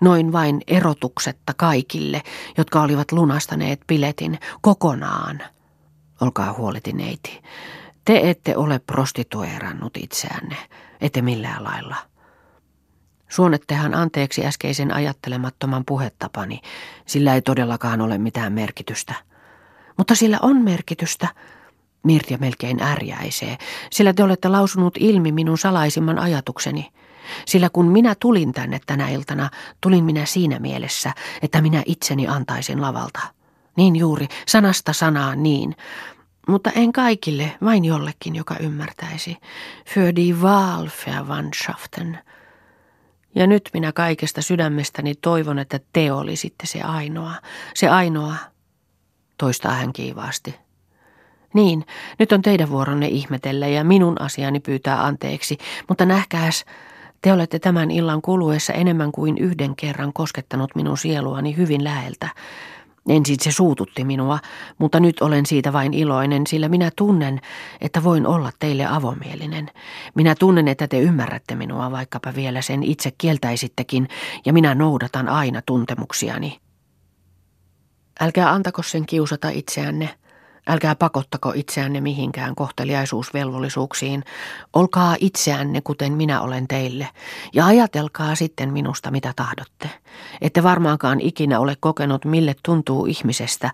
Noin 0.00 0.32
vain 0.32 0.60
erotuksetta 0.66 1.54
kaikille, 1.54 2.22
jotka 2.58 2.82
olivat 2.82 3.12
lunastaneet 3.12 3.80
piletin 3.86 4.38
kokonaan. 4.60 5.42
Olkaa 6.20 6.52
huoleti, 6.52 6.92
neiti. 6.92 7.42
Te 8.08 8.30
ette 8.30 8.56
ole 8.56 8.78
prostituerannut 8.78 9.96
itseänne, 9.96 10.56
ette 11.00 11.22
millään 11.22 11.64
lailla. 11.64 11.96
Suonettehan 13.28 13.94
anteeksi 13.94 14.46
äskeisen 14.46 14.94
ajattelemattoman 14.94 15.84
puhetapani, 15.86 16.60
sillä 17.06 17.34
ei 17.34 17.42
todellakaan 17.42 18.00
ole 18.00 18.18
mitään 18.18 18.52
merkitystä. 18.52 19.14
Mutta 19.96 20.14
sillä 20.14 20.38
on 20.42 20.56
merkitystä. 20.56 21.28
Mirja 22.02 22.38
melkein 22.38 22.82
ärjäisee, 22.82 23.58
sillä 23.90 24.12
te 24.12 24.22
olette 24.22 24.48
lausunut 24.48 24.94
ilmi 25.00 25.32
minun 25.32 25.58
salaisimman 25.58 26.18
ajatukseni. 26.18 26.90
Sillä 27.46 27.70
kun 27.70 27.86
minä 27.86 28.14
tulin 28.20 28.52
tänne 28.52 28.80
tänä 28.86 29.08
iltana, 29.08 29.50
tulin 29.80 30.04
minä 30.04 30.26
siinä 30.26 30.58
mielessä, 30.58 31.12
että 31.42 31.60
minä 31.60 31.82
itseni 31.86 32.28
antaisin 32.28 32.80
lavalta. 32.80 33.20
Niin 33.76 33.96
juuri, 33.96 34.28
sanasta 34.46 34.92
sanaan 34.92 35.42
niin. 35.42 35.76
Mutta 36.48 36.70
en 36.70 36.92
kaikille, 36.92 37.52
vain 37.64 37.84
jollekin, 37.84 38.36
joka 38.36 38.56
ymmärtäisi. 38.60 39.36
Für 39.88 40.16
die 40.16 40.34
Wahlverwandtschaften. 40.34 42.18
Ja 43.34 43.46
nyt 43.46 43.70
minä 43.72 43.92
kaikesta 43.92 44.42
sydämestäni 44.42 45.14
toivon, 45.14 45.58
että 45.58 45.80
te 45.92 46.12
olisitte 46.12 46.66
se 46.66 46.82
ainoa, 46.82 47.34
se 47.74 47.88
ainoa, 47.88 48.34
toistaa 49.38 49.72
hän 49.72 49.92
kiivaasti. 49.92 50.54
Niin, 51.54 51.86
nyt 52.18 52.32
on 52.32 52.42
teidän 52.42 52.70
vuoronne 52.70 53.06
ihmetellä 53.06 53.66
ja 53.66 53.84
minun 53.84 54.20
asiani 54.20 54.60
pyytää 54.60 55.04
anteeksi, 55.04 55.58
mutta 55.88 56.06
nähkääs, 56.06 56.64
te 57.22 57.32
olette 57.32 57.58
tämän 57.58 57.90
illan 57.90 58.22
kuluessa 58.22 58.72
enemmän 58.72 59.12
kuin 59.12 59.38
yhden 59.38 59.76
kerran 59.76 60.12
koskettanut 60.12 60.74
minun 60.74 60.98
sieluani 60.98 61.56
hyvin 61.56 61.84
läheltä. 61.84 62.28
Ensin 63.08 63.36
se 63.40 63.52
suututti 63.52 64.04
minua, 64.04 64.38
mutta 64.78 65.00
nyt 65.00 65.20
olen 65.20 65.46
siitä 65.46 65.72
vain 65.72 65.94
iloinen, 65.94 66.46
sillä 66.46 66.68
minä 66.68 66.90
tunnen, 66.96 67.40
että 67.80 68.04
voin 68.04 68.26
olla 68.26 68.50
teille 68.58 68.86
avomielinen. 68.86 69.70
Minä 70.14 70.34
tunnen, 70.34 70.68
että 70.68 70.88
te 70.88 71.00
ymmärrätte 71.00 71.54
minua, 71.54 71.90
vaikkapa 71.90 72.32
vielä 72.34 72.62
sen 72.62 72.82
itse 72.82 73.12
kieltäisittekin, 73.18 74.08
ja 74.46 74.52
minä 74.52 74.74
noudatan 74.74 75.28
aina 75.28 75.62
tuntemuksiani. 75.66 76.60
Älkää 78.20 78.50
antako 78.50 78.82
sen 78.82 79.06
kiusata 79.06 79.48
itseänne. 79.48 80.18
Älkää 80.68 80.94
pakottako 80.94 81.52
itseänne 81.54 82.00
mihinkään 82.00 82.54
kohteliaisuusvelvollisuuksiin. 82.54 84.24
Olkaa 84.72 85.16
itseänne, 85.20 85.80
kuten 85.80 86.12
minä 86.12 86.40
olen 86.40 86.68
teille, 86.68 87.08
ja 87.54 87.66
ajatelkaa 87.66 88.34
sitten 88.34 88.72
minusta, 88.72 89.10
mitä 89.10 89.32
tahdotte. 89.36 89.90
Ette 90.40 90.62
varmaankaan 90.62 91.20
ikinä 91.20 91.60
ole 91.60 91.76
kokenut, 91.80 92.24
mille 92.24 92.54
tuntuu 92.62 93.06
ihmisestä, 93.06 93.70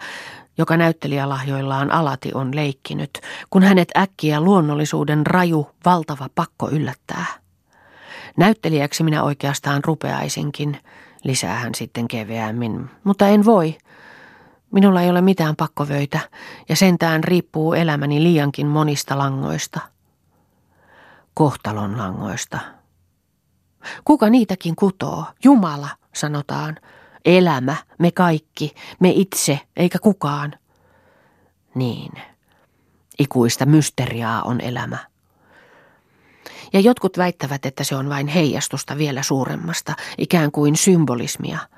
joka 0.59 0.77
näyttelijälahjoillaan 0.77 1.91
alati 1.91 2.31
on 2.35 2.57
leikkinyt, 2.57 3.11
kun 3.51 3.63
hänet 3.63 3.89
äkkiä 3.97 4.41
luonnollisuuden 4.41 5.27
raju, 5.27 5.71
valtava 5.85 6.29
pakko 6.35 6.71
yllättää. 6.71 7.27
Näyttelijäksi 8.37 9.03
minä 9.03 9.23
oikeastaan 9.23 9.85
rupeaisinkin, 9.85 10.79
lisää 11.25 11.55
hän 11.55 11.75
sitten 11.75 12.09
keveämmin, 12.09 12.91
mutta 13.05 13.29
en 13.29 13.45
voi– 13.45 13.75
Minulla 14.75 15.02
ei 15.02 15.11
ole 15.11 15.21
mitään 15.21 15.57
pakkovöitä 15.57 16.21
ja 16.69 16.76
sentään 16.76 17.25
riippuu 17.25 17.75
elämäni 17.75 18.23
liiankin 18.23 18.66
monista 18.66 19.19
langoista. 19.19 19.81
Kohtalon 21.35 21.99
langoista. 21.99 22.59
Kuka 24.04 24.31
niitäkin 24.31 24.76
kutoo? 24.76 25.25
Jumala, 25.45 25.88
sanotaan. 26.14 26.76
Elämä, 27.25 27.76
me 27.99 28.11
kaikki, 28.11 28.75
me 29.00 29.12
itse, 29.14 29.61
eikä 29.76 29.99
kukaan. 29.99 30.54
Niin, 31.75 32.12
ikuista 33.19 33.66
mysteriaa 33.66 34.43
on 34.43 34.61
elämä. 34.61 34.99
Ja 36.73 36.81
jotkut 36.81 37.19
väittävät, 37.19 37.66
että 37.66 37.85
se 37.85 37.97
on 37.97 38.09
vain 38.09 38.26
heijastusta 38.26 38.99
vielä 38.99 39.23
suuremmasta, 39.23 39.95
ikään 40.19 40.52
kuin 40.52 40.76
symbolismia– 40.76 41.59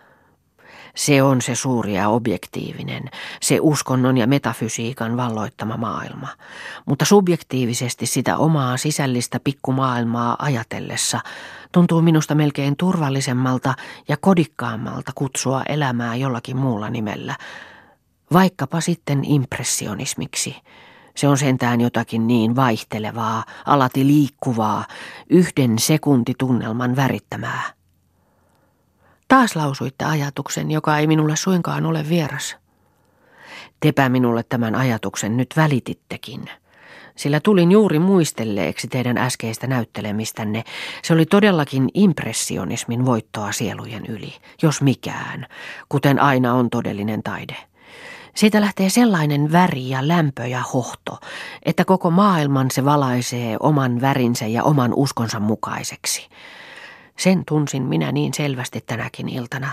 Se 0.97 1.23
on 1.23 1.43
se 1.43 1.55
suuri 1.55 1.95
ja 1.95 2.09
objektiivinen, 2.09 3.03
se 3.41 3.59
uskonnon 3.61 4.19
ja 4.19 4.27
metafysiikan 4.27 5.17
valloittama 5.17 5.77
maailma. 5.77 6.29
Mutta 6.87 7.05
subjektiivisesti 7.05 8.07
sitä 8.07 8.37
omaa 8.37 8.77
sisällistä 8.77 9.41
pikkumaailmaa 9.41 10.37
ajatellessa 10.39 11.21
tuntuu 11.73 12.03
minusta 12.03 12.35
melkein 12.35 12.77
turvallisemmalta 12.77 13.75
ja 14.09 14.17
kodikkaammalta 14.17 15.13
kutsua 15.15 15.63
elämää 15.69 16.17
jollakin 16.17 16.57
muulla 16.57 16.91
nimellä, 16.91 17.37
vaikkapa 18.33 18.81
sitten 18.81 19.25
impressionismiksi. 19.25 20.57
Se 21.17 21.29
on 21.29 21.39
sentään 21.39 21.81
jotakin 21.81 22.27
niin 22.27 22.57
vaihtelevaa, 22.57 23.45
alati 23.67 24.07
liikkuvaa, 24.07 24.85
yhden 25.31 25.79
sekuntitunnelman 25.79 26.97
värittämää. 26.97 27.76
Taas 29.29 29.57
lausuitte 29.57 30.05
ajatuksen, 30.05 30.71
joka 30.71 30.99
ei 30.99 31.07
minulle 31.07 31.37
suinkaan 31.37 31.87
ole 31.87 32.09
vieras. 32.09 32.57
Tepä 33.81 34.09
minulle 34.09 34.43
tämän 34.43 34.75
ajatuksen 34.75 35.37
nyt 35.37 35.49
välitittekin. 35.57 36.51
Sillä 37.17 37.41
tulin 37.41 37.73
juuri 37.73 37.99
muistelleeksi 37.99 38.89
teidän 38.89 39.19
äskeistä 39.19 39.67
näyttelemistänne. 39.67 40.65
Se 41.03 41.13
oli 41.13 41.27
todellakin 41.27 41.89
impressionismin 41.95 43.07
voittoa 43.07 43.53
sielujen 43.53 44.07
yli, 44.07 44.35
jos 44.63 44.83
mikään, 44.83 45.47
kuten 45.89 46.23
aina 46.23 46.55
on 46.55 46.71
todellinen 46.71 47.23
taide. 47.23 47.57
Siitä 48.35 48.61
lähtee 48.61 48.91
sellainen 48.91 49.53
väri 49.53 49.89
ja 49.89 50.09
lämpö 50.09 50.47
ja 50.47 50.63
hohto, 50.63 51.19
että 51.63 51.85
koko 51.85 52.11
maailman 52.11 52.71
se 52.71 52.85
valaisee 52.85 53.57
oman 53.61 54.01
värinsä 54.01 54.47
ja 54.47 54.63
oman 54.63 54.95
uskonsa 54.95 55.41
mukaiseksi. 55.41 56.29
Sen 57.17 57.45
tunsin 57.49 57.83
minä 57.83 58.13
niin 58.13 58.35
selvästi 58.35 58.81
tänäkin 58.81 59.29
iltana. 59.29 59.71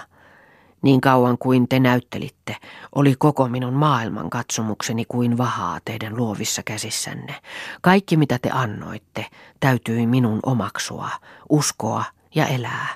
Niin 0.81 1.01
kauan 1.01 1.37
kuin 1.37 1.67
te 1.67 1.79
näyttelitte, 1.79 2.55
oli 2.95 3.15
koko 3.19 3.47
minun 3.47 3.73
maailman 3.73 4.29
katsomukseni 4.29 5.05
kuin 5.07 5.37
vahaa 5.37 5.79
teidän 5.85 6.17
luovissa 6.17 6.63
käsissänne. 6.63 7.35
Kaikki 7.81 8.17
mitä 8.17 8.39
te 8.41 8.49
annoitte, 8.51 9.25
täytyi 9.59 10.07
minun 10.07 10.39
omaksua, 10.45 11.09
uskoa 11.49 12.03
ja 12.35 12.47
elää. 12.47 12.87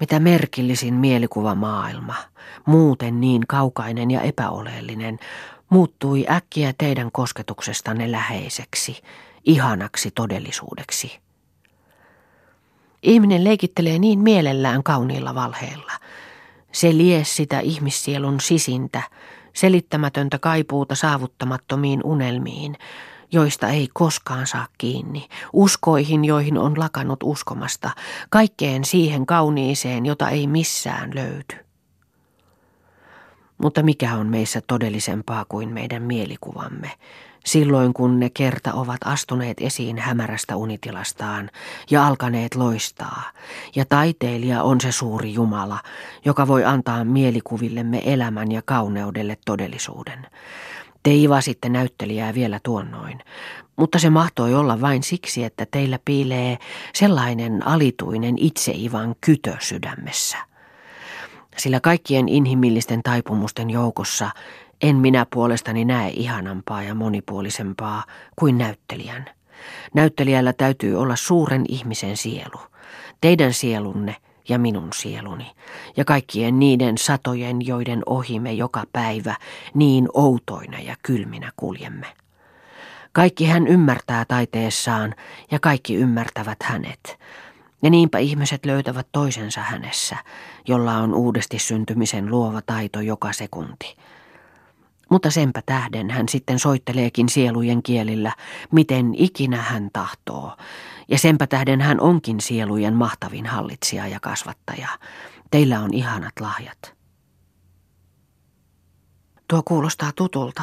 Mitä 0.00 0.20
merkillisin 0.20 0.94
mielikuva 0.94 1.54
maailma, 1.54 2.14
muuten 2.66 3.20
niin 3.20 3.42
kaukainen 3.48 4.10
ja 4.10 4.20
epäoleellinen, 4.20 5.18
muuttui 5.70 6.26
äkkiä 6.30 6.74
teidän 6.78 7.12
kosketuksestanne 7.12 8.12
läheiseksi, 8.12 9.02
ihanaksi 9.44 10.10
todellisuudeksi. 10.10 11.23
Ihminen 13.04 13.44
leikittelee 13.44 13.98
niin 13.98 14.18
mielellään 14.18 14.82
kauniilla 14.82 15.34
valheilla. 15.34 15.92
Se 16.72 16.96
lie 16.96 17.24
sitä 17.24 17.60
ihmissielun 17.60 18.40
sisintä, 18.40 19.02
selittämätöntä 19.52 20.38
kaipuuta 20.38 20.94
saavuttamattomiin 20.94 22.00
unelmiin, 22.04 22.76
joista 23.32 23.68
ei 23.68 23.88
koskaan 23.92 24.46
saa 24.46 24.66
kiinni, 24.78 25.28
uskoihin, 25.52 26.24
joihin 26.24 26.58
on 26.58 26.78
lakannut 26.78 27.18
uskomasta, 27.22 27.90
kaikkeen 28.30 28.84
siihen 28.84 29.26
kauniiseen, 29.26 30.06
jota 30.06 30.28
ei 30.28 30.46
missään 30.46 31.14
löyty. 31.14 31.56
Mutta 33.64 33.82
mikä 33.82 34.14
on 34.14 34.26
meissä 34.26 34.60
todellisempaa 34.66 35.44
kuin 35.48 35.68
meidän 35.68 36.02
mielikuvamme, 36.02 36.90
silloin 37.44 37.94
kun 37.94 38.20
ne 38.20 38.30
kerta 38.30 38.72
ovat 38.72 38.98
astuneet 39.04 39.56
esiin 39.60 39.98
hämärästä 39.98 40.56
unitilastaan 40.56 41.50
ja 41.90 42.06
alkaneet 42.06 42.54
loistaa, 42.54 43.22
ja 43.76 43.84
taiteilija 43.84 44.62
on 44.62 44.80
se 44.80 44.92
suuri 44.92 45.34
Jumala, 45.34 45.78
joka 46.24 46.48
voi 46.48 46.64
antaa 46.64 47.04
mielikuvillemme 47.04 48.02
elämän 48.04 48.52
ja 48.52 48.62
kauneudelle 48.64 49.38
todellisuuden. 49.44 50.26
Te 51.02 51.14
ivasitte 51.14 51.68
näyttelijää 51.68 52.34
vielä 52.34 52.60
tuonnoin, 52.62 53.20
mutta 53.76 53.98
se 53.98 54.10
mahtoi 54.10 54.54
olla 54.54 54.80
vain 54.80 55.02
siksi, 55.02 55.44
että 55.44 55.66
teillä 55.70 55.98
piilee 56.04 56.58
sellainen 56.94 57.66
alituinen 57.66 58.34
itseivan 58.38 59.14
kytö 59.20 59.56
sydämessä. 59.60 60.53
Sillä 61.56 61.80
kaikkien 61.80 62.28
inhimillisten 62.28 63.02
taipumusten 63.02 63.70
joukossa 63.70 64.30
en 64.82 64.96
minä 64.96 65.26
puolestani 65.30 65.84
näe 65.84 66.10
ihanampaa 66.10 66.82
ja 66.82 66.94
monipuolisempaa 66.94 68.04
kuin 68.36 68.58
näyttelijän. 68.58 69.24
Näyttelijällä 69.94 70.52
täytyy 70.52 70.96
olla 70.96 71.16
suuren 71.16 71.64
ihmisen 71.68 72.16
sielu. 72.16 72.60
Teidän 73.20 73.52
sielunne 73.52 74.16
ja 74.48 74.58
minun 74.58 74.88
sieluni, 74.94 75.50
ja 75.96 76.04
kaikkien 76.04 76.58
niiden 76.58 76.98
satojen, 76.98 77.66
joiden 77.66 78.02
ohi 78.06 78.40
me 78.40 78.52
joka 78.52 78.84
päivä 78.92 79.36
niin 79.74 80.08
outoina 80.14 80.80
ja 80.80 80.96
kylminä 81.02 81.52
kuljemme. 81.56 82.06
Kaikki 83.12 83.46
hän 83.46 83.66
ymmärtää 83.66 84.24
taiteessaan, 84.24 85.14
ja 85.50 85.60
kaikki 85.60 85.94
ymmärtävät 85.94 86.58
hänet. 86.62 87.18
Ja 87.84 87.90
niinpä 87.90 88.18
ihmiset 88.18 88.66
löytävät 88.66 89.06
toisensa 89.12 89.60
hänessä, 89.60 90.16
jolla 90.68 90.96
on 90.96 91.14
uudesti 91.14 91.58
syntymisen 91.58 92.30
luova 92.30 92.62
taito 92.62 93.00
joka 93.00 93.32
sekunti. 93.32 93.96
Mutta 95.10 95.30
senpä 95.30 95.62
tähden 95.66 96.10
hän 96.10 96.28
sitten 96.28 96.58
soitteleekin 96.58 97.28
sielujen 97.28 97.82
kielillä, 97.82 98.32
miten 98.72 99.14
ikinä 99.14 99.62
hän 99.62 99.90
tahtoo. 99.92 100.56
Ja 101.08 101.18
senpä 101.18 101.46
tähden 101.46 101.80
hän 101.80 102.00
onkin 102.00 102.40
sielujen 102.40 102.94
mahtavin 102.94 103.46
hallitsija 103.46 104.06
ja 104.06 104.20
kasvattaja. 104.20 104.88
Teillä 105.50 105.80
on 105.80 105.94
ihanat 105.94 106.40
lahjat. 106.40 106.94
Tuo 109.48 109.62
kuulostaa 109.64 110.12
tutulta. 110.16 110.62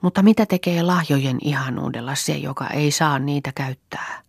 Mutta 0.00 0.22
mitä 0.22 0.46
tekee 0.46 0.82
lahjojen 0.82 1.38
ihanuudella 1.40 2.14
se, 2.14 2.36
joka 2.36 2.66
ei 2.66 2.90
saa 2.90 3.18
niitä 3.18 3.52
käyttää? 3.54 4.24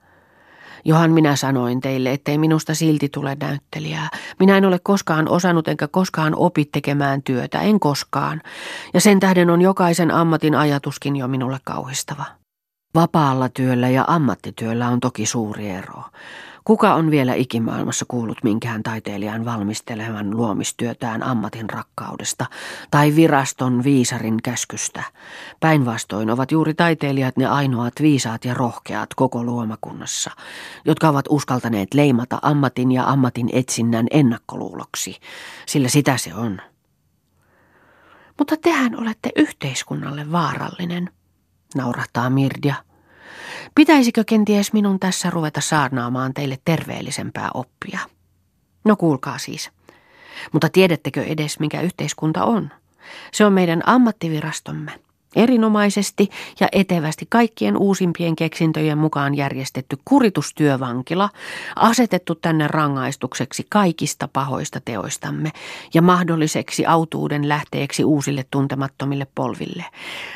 Johan 0.86 1.12
minä 1.12 1.36
sanoin 1.36 1.82
teille, 1.82 2.12
ettei 2.12 2.38
minusta 2.38 2.76
silti 2.76 3.10
tule 3.10 3.38
näyttelijää. 3.40 4.10
Minä 4.40 4.58
en 4.58 4.66
ole 4.66 4.80
koskaan 4.84 5.30
osannut 5.30 5.68
enkä 5.68 5.88
koskaan 5.88 6.36
opi 6.36 6.66
tekemään 6.66 7.24
työtä, 7.24 7.62
en 7.62 7.80
koskaan. 7.80 8.42
Ja 8.94 9.02
sen 9.02 9.20
tähden 9.20 9.50
on 9.50 9.62
jokaisen 9.62 10.12
ammatin 10.12 10.56
ajatuskin 10.56 11.16
jo 11.16 11.28
minulle 11.28 11.58
kauhistava. 11.64 12.26
Vapaalla 12.96 13.50
työllä 13.50 13.90
ja 13.90 14.06
ammattityöllä 14.08 14.88
on 14.90 15.00
toki 15.00 15.26
suuri 15.26 15.70
ero. 15.70 16.04
Kuka 16.66 16.94
on 16.94 17.12
vielä 17.12 17.34
ikimaailmassa 17.34 18.06
kuullut 18.08 18.38
minkään 18.44 18.84
taiteilijan 18.84 19.46
valmistelevan 19.46 20.38
luomistyötään 20.38 21.24
ammatin 21.24 21.70
rakkaudesta 21.70 22.46
tai 22.92 23.16
viraston 23.16 23.84
viisarin 23.84 24.42
käskystä? 24.44 25.04
Päinvastoin 25.60 26.30
ovat 26.30 26.52
juuri 26.52 26.74
taiteilijat 26.74 27.38
ne 27.38 27.46
ainoat 27.46 27.94
viisaat 28.02 28.46
ja 28.46 28.54
rohkeat 28.54 29.14
koko 29.16 29.44
luomakunnassa, 29.44 30.32
jotka 30.86 31.10
ovat 31.10 31.26
uskaltaneet 31.30 31.94
leimata 31.94 32.40
ammatin 32.42 32.92
ja 32.92 33.10
ammatin 33.10 33.50
etsinnän 33.54 34.08
ennakkoluuloksi, 34.12 35.20
sillä 35.66 35.90
sitä 35.90 36.18
se 36.18 36.36
on. 36.36 36.62
Mutta 38.38 38.58
tehän 38.58 39.00
olette 39.00 39.30
yhteiskunnalle 39.36 40.32
vaarallinen, 40.32 41.10
naurahtaa 41.76 42.30
Mirdia. 42.30 42.76
Pitäisikö 43.76 44.24
kenties 44.28 44.74
minun 44.74 45.00
tässä 45.00 45.30
ruveta 45.30 45.62
saarnaamaan 45.62 46.34
teille 46.34 46.58
terveellisempää 46.66 47.50
oppia? 47.54 48.00
No 48.84 48.96
kuulkaa 48.96 49.38
siis. 49.38 49.72
Mutta 50.52 50.70
tiedättekö 50.70 51.24
edes, 51.24 51.60
mikä 51.60 51.82
yhteiskunta 51.82 52.44
on? 52.44 52.70
Se 53.34 53.46
on 53.46 53.54
meidän 53.54 53.82
ammattivirastomme. 53.86 54.92
Erinomaisesti 55.36 56.30
ja 56.60 56.68
etevästi 56.72 57.26
kaikkien 57.30 57.78
uusimpien 57.78 58.36
keksintöjen 58.36 58.98
mukaan 58.98 59.36
järjestetty 59.36 59.98
kuritustyövankila, 60.06 61.30
asetettu 61.76 62.36
tänne 62.36 62.68
rangaistukseksi 62.68 63.66
kaikista 63.70 64.28
pahoista 64.34 64.82
teoistamme 64.86 65.52
ja 65.94 66.02
mahdolliseksi 66.02 66.86
autuuden 66.86 67.50
lähteeksi 67.50 68.04
uusille 68.04 68.46
tuntemattomille 68.52 69.28
polville. 69.36 69.86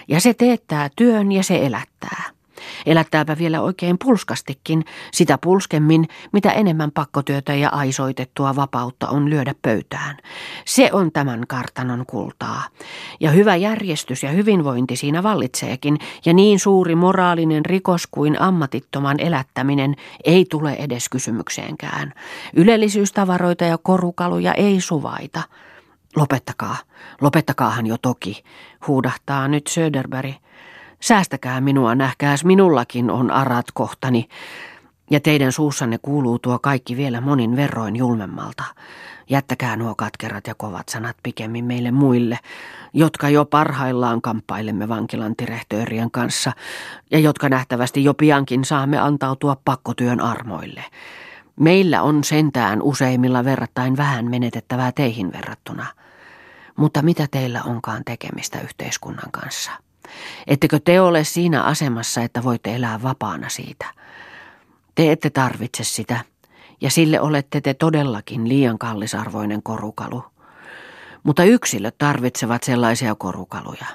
Ja 0.08 0.22
se 0.22 0.34
teettää 0.34 0.90
työn 0.96 1.32
ja 1.32 1.44
se 1.44 1.66
elättää. 1.66 2.39
Elättääpä 2.86 3.38
vielä 3.38 3.62
oikein 3.62 3.98
pulskastikin, 4.04 4.86
sitä 5.12 5.38
pulskemmin, 5.38 6.08
mitä 6.34 6.52
enemmän 6.52 6.92
pakkotyötä 6.92 7.56
ja 7.56 7.70
aisoitettua 7.70 8.56
vapautta 8.56 9.08
on 9.08 9.30
lyödä 9.30 9.56
pöytään. 9.62 10.18
Se 10.66 10.90
on 10.94 11.12
tämän 11.12 11.44
kartanon 11.48 12.06
kultaa. 12.06 12.64
Ja 13.20 13.32
hyvä 13.32 13.56
järjestys 13.56 14.24
ja 14.24 14.30
hyvinvointi 14.30 14.96
siinä 14.96 15.24
vallitseekin, 15.24 15.98
ja 16.26 16.34
niin 16.34 16.60
suuri 16.60 16.96
moraalinen 16.96 17.66
rikos 17.66 18.08
kuin 18.12 18.42
ammatittoman 18.42 19.20
elättäminen 19.20 19.96
ei 20.24 20.46
tule 20.50 20.74
edes 20.74 21.10
kysymykseenkään. 21.10 22.14
Ylellisyystavaroita 22.56 23.64
ja 23.64 23.78
korukaluja 23.78 24.54
ei 24.54 24.82
suvaita. 24.82 25.42
Lopettakaa, 26.16 26.78
lopettakaahan 27.22 27.88
jo 27.88 27.98
toki, 28.02 28.44
huudahtaa 28.88 29.48
nyt 29.48 29.68
Söderberg. 29.68 30.34
Säästäkää 31.00 31.62
minua, 31.62 31.96
nähkääs 31.96 32.46
minullakin 32.46 33.12
on 33.12 33.32
arat 33.32 33.66
kohtani. 33.74 34.28
Ja 35.12 35.20
teidän 35.20 35.52
suussanne 35.52 35.98
kuuluu 36.02 36.40
tuo 36.40 36.60
kaikki 36.60 36.98
vielä 36.98 37.22
monin 37.22 37.56
verroin 37.56 37.96
julmemmalta. 37.96 38.64
Jättäkää 39.30 39.76
nuo 39.76 39.96
katkerat 39.96 40.48
ja 40.48 40.56
kovat 40.56 40.90
sanat 40.90 41.18
pikemmin 41.24 41.66
meille 41.66 41.92
muille, 41.92 42.40
jotka 42.94 43.30
jo 43.30 43.46
parhaillaan 43.46 44.22
kamppailemme 44.22 44.88
vankilan 44.88 45.36
direhtöörien 45.42 46.12
kanssa 46.12 46.52
ja 47.12 47.20
jotka 47.20 47.50
nähtävästi 47.50 48.04
jo 48.04 48.14
piankin 48.14 48.66
saamme 48.66 49.00
antautua 49.00 49.58
pakkotyön 49.66 50.22
armoille. 50.22 50.84
Meillä 51.60 52.02
on 52.02 52.24
sentään 52.24 52.82
useimmilla 52.82 53.46
verrattain 53.46 53.98
vähän 53.98 54.30
menetettävää 54.30 54.92
teihin 54.92 55.34
verrattuna. 55.34 55.86
Mutta 56.76 57.02
mitä 57.02 57.28
teillä 57.32 57.64
onkaan 57.64 58.02
tekemistä 58.06 58.62
yhteiskunnan 58.62 59.32
kanssa? 59.32 59.72
Ettekö 60.48 60.80
te 60.80 61.02
ole 61.02 61.24
siinä 61.24 61.64
asemassa, 61.64 62.22
että 62.22 62.44
voitte 62.44 62.76
elää 62.76 63.02
vapaana 63.02 63.50
siitä? 63.50 63.86
Te 64.96 65.12
ette 65.12 65.30
tarvitse 65.30 65.84
sitä, 65.84 66.20
ja 66.82 66.92
sille 66.92 67.22
olette 67.22 67.62
te 67.62 67.74
todellakin 67.74 68.50
liian 68.50 68.80
kallisarvoinen 68.80 69.64
korukalu. 69.64 70.24
Mutta 71.24 71.44
yksilöt 71.44 71.98
tarvitsevat 71.98 72.64
sellaisia 72.64 73.16
korukaluja. 73.16 73.86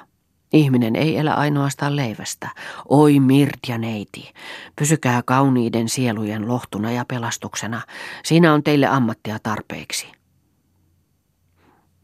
Ihminen 0.53 0.95
ei 0.95 1.17
elä 1.17 1.33
ainoastaan 1.33 1.95
leivästä. 1.95 2.49
Oi 2.89 3.19
Mirtja 3.19 3.77
neiti, 3.77 4.33
pysykää 4.75 5.21
kauniiden 5.25 5.89
sielujen 5.89 6.47
lohtuna 6.47 6.91
ja 6.91 7.05
pelastuksena. 7.07 7.81
Siinä 8.23 8.53
on 8.53 8.63
teille 8.63 8.87
ammattia 8.87 9.37
tarpeeksi. 9.43 10.11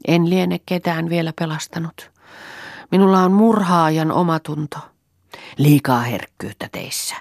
En 0.08 0.30
liene 0.30 0.60
ketään 0.66 1.10
vielä 1.10 1.34
pelastanut. 1.40 2.11
Minulla 2.92 3.20
on 3.20 3.32
murhaajan 3.32 4.12
omatunto. 4.12 4.78
Liikaa 5.58 6.02
herkkyyttä 6.02 6.70
teissä 6.72 7.16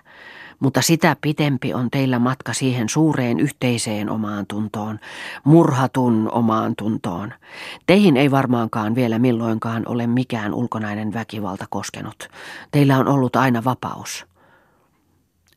mutta 0.60 0.82
sitä 0.82 1.16
pitempi 1.20 1.74
on 1.74 1.90
teillä 1.90 2.18
matka 2.18 2.52
siihen 2.52 2.88
suureen 2.88 3.40
yhteiseen 3.40 4.10
omaan 4.10 4.46
tuntoon, 4.46 4.98
murhatun 5.44 6.28
omaan 6.32 6.74
tuntoon. 6.78 7.32
Teihin 7.86 8.16
ei 8.16 8.30
varmaankaan 8.30 8.94
vielä 8.94 9.18
milloinkaan 9.18 9.82
ole 9.88 10.06
mikään 10.06 10.54
ulkonainen 10.54 11.12
väkivalta 11.12 11.66
koskenut. 11.70 12.28
Teillä 12.70 12.98
on 12.98 13.08
ollut 13.08 13.36
aina 13.36 13.64
vapaus. 13.64 14.26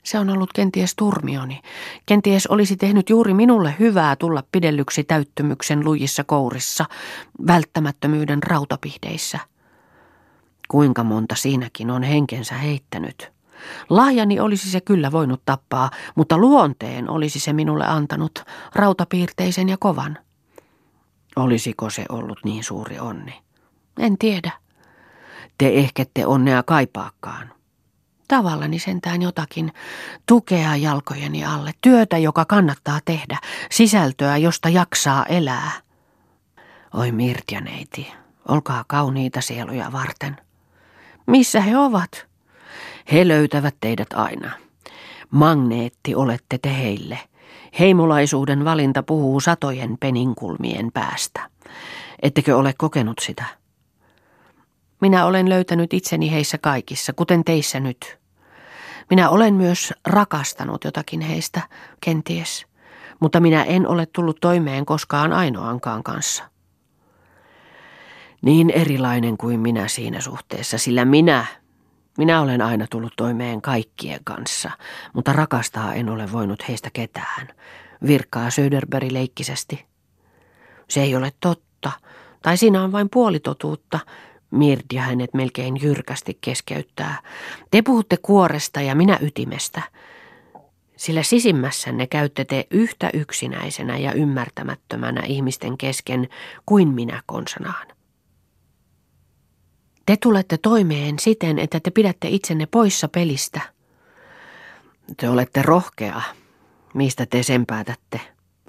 Se 0.04 0.20
on 0.20 0.30
ollut 0.30 0.54
kenties 0.54 0.96
turmioni. 0.96 1.62
Kenties 2.06 2.48
olisi 2.48 2.78
tehnyt 2.78 3.10
juuri 3.10 3.34
minulle 3.34 3.76
hyvää 3.80 4.16
tulla 4.16 4.44
pidellyksi 4.52 5.04
täyttymyksen 5.04 5.86
lujissa 5.86 6.24
kourissa, 6.24 6.86
välttämättömyyden 7.48 8.44
rautapihdeissä. 8.44 9.40
Kuinka 10.68 11.04
monta 11.04 11.36
siinäkin 11.36 11.92
on 11.92 12.04
henkensä 12.04 12.56
heittänyt? 12.56 13.34
Lahjani 13.90 14.40
olisi 14.40 14.72
se 14.72 14.82
kyllä 14.82 15.12
voinut 15.12 15.42
tappaa, 15.46 15.92
mutta 16.16 16.38
luonteen 16.38 17.10
olisi 17.10 17.40
se 17.40 17.54
minulle 17.54 17.86
antanut, 17.86 18.44
rautapiirteisen 18.76 19.70
ja 19.70 19.78
kovan. 19.80 20.18
Olisiko 21.36 21.90
se 21.90 22.06
ollut 22.10 22.40
niin 22.46 22.64
suuri 22.64 23.00
onni? 23.00 23.42
En 24.00 24.18
tiedä. 24.18 24.52
Te 25.58 25.68
ehkette 25.68 26.26
onnea 26.26 26.64
kaipaakaan. 26.64 27.54
Tavallani 28.28 28.80
sentään 28.80 29.22
jotakin, 29.22 29.74
tukea 30.26 30.76
jalkojeni 30.76 31.46
alle, 31.46 31.72
työtä, 31.82 32.18
joka 32.18 32.46
kannattaa 32.46 33.00
tehdä, 33.06 33.38
sisältöä, 33.72 34.38
josta 34.38 34.70
jaksaa 34.70 35.26
elää. 35.26 35.72
Oi 36.94 37.12
Mirtjaneiti, 37.12 38.14
olkaa 38.48 38.86
kauniita 38.88 39.42
sieluja 39.42 39.92
varten. 39.92 40.38
Missä 41.26 41.62
he 41.62 41.78
ovat? 41.78 42.28
He 43.12 43.28
löytävät 43.28 43.76
teidät 43.82 44.14
aina. 44.14 44.52
Magneetti 45.32 46.16
olette 46.16 46.58
te 46.58 46.78
heille. 46.78 47.20
Heimolaisuuden 47.80 48.66
valinta 48.66 49.04
puhuu 49.04 49.40
satojen 49.40 49.98
peninkulmien 50.00 50.92
päästä. 50.94 51.50
Ettekö 52.22 52.58
ole 52.58 52.74
kokenut 52.78 53.20
sitä? 53.20 53.46
Minä 55.02 55.26
olen 55.26 55.50
löytänyt 55.50 55.94
itseni 55.94 56.32
heissä 56.32 56.58
kaikissa, 56.58 57.14
kuten 57.14 57.44
teissä 57.44 57.80
nyt. 57.80 58.18
Minä 59.10 59.30
olen 59.30 59.54
myös 59.54 59.94
rakastanut 60.08 60.84
jotakin 60.84 61.22
heistä, 61.22 61.62
kenties, 62.02 62.66
mutta 63.20 63.40
minä 63.40 63.64
en 63.64 63.88
ole 63.88 64.06
tullut 64.06 64.38
toimeen 64.42 64.86
koskaan 64.86 65.34
ainoankaan 65.34 66.04
kanssa. 66.04 66.53
Niin 68.44 68.70
erilainen 68.70 69.38
kuin 69.38 69.60
minä 69.60 69.88
siinä 69.88 70.22
suhteessa, 70.22 70.78
sillä 70.78 71.06
minä 71.06 71.46
minä 72.18 72.42
olen 72.42 72.62
aina 72.62 72.88
tullut 72.90 73.14
toimeen 73.18 73.62
kaikkien 73.62 74.20
kanssa, 74.24 74.72
mutta 75.14 75.34
rakastaa 75.34 75.94
en 75.94 76.10
ole 76.10 76.32
voinut 76.32 76.68
heistä 76.68 76.90
ketään, 76.94 77.48
virkkaa 78.08 78.50
Söderberg 78.50 79.12
leikkisesti. 79.12 79.86
Se 80.90 81.02
ei 81.02 81.16
ole 81.16 81.32
totta, 81.40 81.92
tai 82.42 82.58
siinä 82.58 82.84
on 82.84 82.92
vain 82.92 83.10
puolitotuutta, 83.10 84.00
Mirdia 84.52 85.02
hänet 85.02 85.34
melkein 85.34 85.82
jyrkästi 85.82 86.38
keskeyttää. 86.42 87.22
Te 87.72 87.82
puhutte 87.82 88.18
kuoresta 88.22 88.82
ja 88.82 88.96
minä 88.96 89.18
ytimestä. 89.22 89.82
Sillä 90.96 91.24
sisimmässänne 91.24 92.08
käytte 92.08 92.46
te 92.46 92.68
yhtä 92.72 93.10
yksinäisenä 93.14 93.98
ja 93.98 94.14
ymmärtämättömänä 94.14 95.22
ihmisten 95.26 95.78
kesken 95.78 96.28
kuin 96.66 96.88
minä 96.88 97.24
konsanaan. 97.26 97.93
Te 100.06 100.18
tulette 100.18 100.58
toimeen 100.58 101.20
siten, 101.20 101.60
että 101.60 101.80
te 101.80 101.92
pidätte 101.92 102.28
itsenne 102.28 102.66
poissa 102.66 103.08
pelistä. 103.08 103.62
Te 105.18 105.30
olette 105.30 105.62
rohkea. 105.62 106.22
Mistä 106.94 107.26
te 107.26 107.44
sen 107.44 107.66
päätätte? 107.66 108.22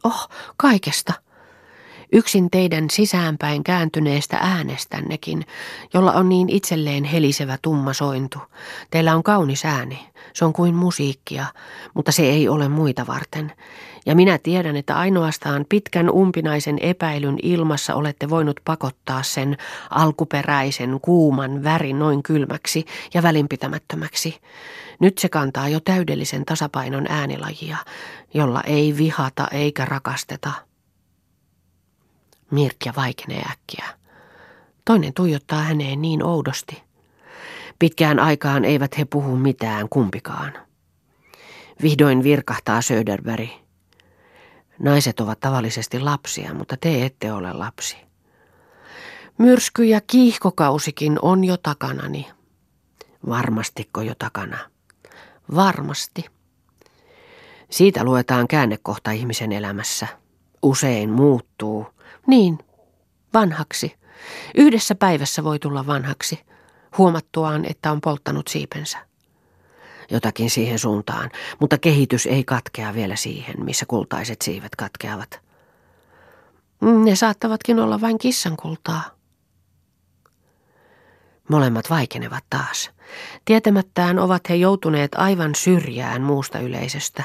Oh, 0.04 0.28
kaikesta. 0.56 1.12
Yksin 2.12 2.50
teidän 2.50 2.90
sisäänpäin 2.90 3.64
kääntyneestä 3.64 4.36
äänestännekin, 4.36 5.46
jolla 5.94 6.12
on 6.12 6.28
niin 6.28 6.48
itselleen 6.48 7.04
helisevä 7.04 7.58
tumma 7.62 7.92
sointu. 7.92 8.38
Teillä 8.90 9.14
on 9.14 9.22
kaunis 9.22 9.64
ääni, 9.64 10.08
se 10.32 10.44
on 10.44 10.52
kuin 10.52 10.74
musiikkia, 10.74 11.46
mutta 11.94 12.12
se 12.12 12.22
ei 12.22 12.48
ole 12.48 12.68
muita 12.68 13.06
varten. 13.06 13.52
Ja 14.06 14.14
minä 14.14 14.38
tiedän, 14.38 14.76
että 14.76 14.98
ainoastaan 14.98 15.66
pitkän 15.68 16.10
umpinaisen 16.10 16.78
epäilyn 16.78 17.38
ilmassa 17.42 17.94
olette 17.94 18.30
voinut 18.30 18.60
pakottaa 18.64 19.22
sen 19.22 19.56
alkuperäisen 19.90 20.98
kuuman 21.02 21.64
värin 21.64 21.98
noin 21.98 22.22
kylmäksi 22.22 22.84
ja 23.14 23.22
välinpitämättömäksi. 23.22 24.40
Nyt 25.00 25.18
se 25.18 25.28
kantaa 25.28 25.68
jo 25.68 25.80
täydellisen 25.80 26.44
tasapainon 26.44 27.06
äänilajia, 27.08 27.76
jolla 28.34 28.60
ei 28.60 28.96
vihata 28.96 29.48
eikä 29.52 29.84
rakasteta. 29.84 30.52
Mirkja 32.50 32.92
vaikenee 32.96 33.42
äkkiä. 33.50 33.84
Toinen 34.84 35.14
tuijottaa 35.14 35.62
häneen 35.62 36.02
niin 36.02 36.22
oudosti. 36.22 36.82
Pitkään 37.78 38.18
aikaan 38.18 38.64
eivät 38.64 38.98
he 38.98 39.04
puhu 39.04 39.36
mitään 39.36 39.88
kumpikaan. 39.88 40.52
Vihdoin 41.82 42.22
virkahtaa 42.22 42.80
Söderberg. 42.82 43.63
Naiset 44.78 45.20
ovat 45.20 45.40
tavallisesti 45.40 46.00
lapsia, 46.00 46.54
mutta 46.54 46.76
te 46.80 47.04
ette 47.06 47.32
ole 47.32 47.52
lapsi. 47.52 47.96
Myrsky 49.38 49.84
ja 49.84 50.00
kiihkokausikin 50.00 51.18
on 51.22 51.44
jo 51.44 51.56
takanani. 51.56 52.30
Varmastiko 53.28 54.00
jo 54.00 54.14
takana? 54.18 54.58
Varmasti. 55.54 56.24
Siitä 57.70 58.04
luetaan 58.04 58.48
käännekohta 58.48 59.10
ihmisen 59.10 59.52
elämässä. 59.52 60.06
Usein 60.62 61.10
muuttuu. 61.10 61.86
Niin, 62.26 62.58
vanhaksi. 63.34 63.94
Yhdessä 64.54 64.94
päivässä 64.94 65.44
voi 65.44 65.58
tulla 65.58 65.86
vanhaksi, 65.86 66.40
huomattuaan, 66.98 67.64
että 67.64 67.92
on 67.92 68.00
polttanut 68.00 68.48
siipensä 68.48 68.98
jotakin 70.10 70.50
siihen 70.50 70.78
suuntaan, 70.78 71.30
mutta 71.60 71.78
kehitys 71.78 72.26
ei 72.26 72.44
katkea 72.44 72.94
vielä 72.94 73.16
siihen, 73.16 73.64
missä 73.64 73.86
kultaiset 73.86 74.42
siivet 74.42 74.76
katkeavat. 74.76 75.40
Ne 76.80 77.16
saattavatkin 77.16 77.78
olla 77.80 78.00
vain 78.00 78.18
kissan 78.18 78.56
kultaa. 78.56 79.02
Molemmat 81.48 81.90
vaikenevat 81.90 82.44
taas. 82.50 82.90
Tietämättään 83.44 84.18
ovat 84.18 84.48
he 84.48 84.54
joutuneet 84.54 85.14
aivan 85.14 85.54
syrjään 85.54 86.22
muusta 86.22 86.58
yleisöstä. 86.58 87.24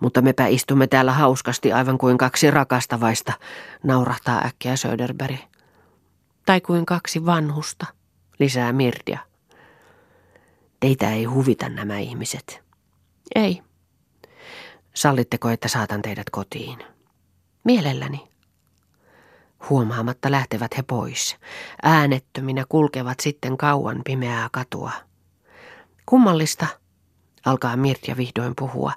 Mutta 0.00 0.22
mepä 0.22 0.46
istumme 0.46 0.86
täällä 0.86 1.12
hauskasti 1.12 1.72
aivan 1.72 1.98
kuin 1.98 2.18
kaksi 2.18 2.50
rakastavaista, 2.50 3.32
naurahtaa 3.82 4.44
äkkiä 4.44 4.76
Söderberg. 4.76 5.36
Tai 6.46 6.60
kuin 6.60 6.86
kaksi 6.86 7.26
vanhusta, 7.26 7.86
lisää 8.38 8.72
Mirdia. 8.72 9.27
Teitä 10.80 11.10
ei 11.10 11.24
huvita 11.24 11.68
nämä 11.68 11.98
ihmiset. 11.98 12.62
Ei. 13.34 13.62
Sallitteko, 14.94 15.48
että 15.48 15.68
saatan 15.68 16.02
teidät 16.02 16.30
kotiin? 16.30 16.78
Mielelläni. 17.64 18.28
Huomaamatta 19.70 20.30
lähtevät 20.30 20.76
he 20.76 20.82
pois. 20.82 21.36
Äänettöminä 21.82 22.64
kulkevat 22.68 23.20
sitten 23.20 23.56
kauan 23.56 24.00
pimeää 24.04 24.48
katua. 24.52 24.90
Kummallista, 26.06 26.66
alkaa 27.44 27.76
Mirtja 27.76 28.16
vihdoin 28.16 28.52
puhua, 28.56 28.92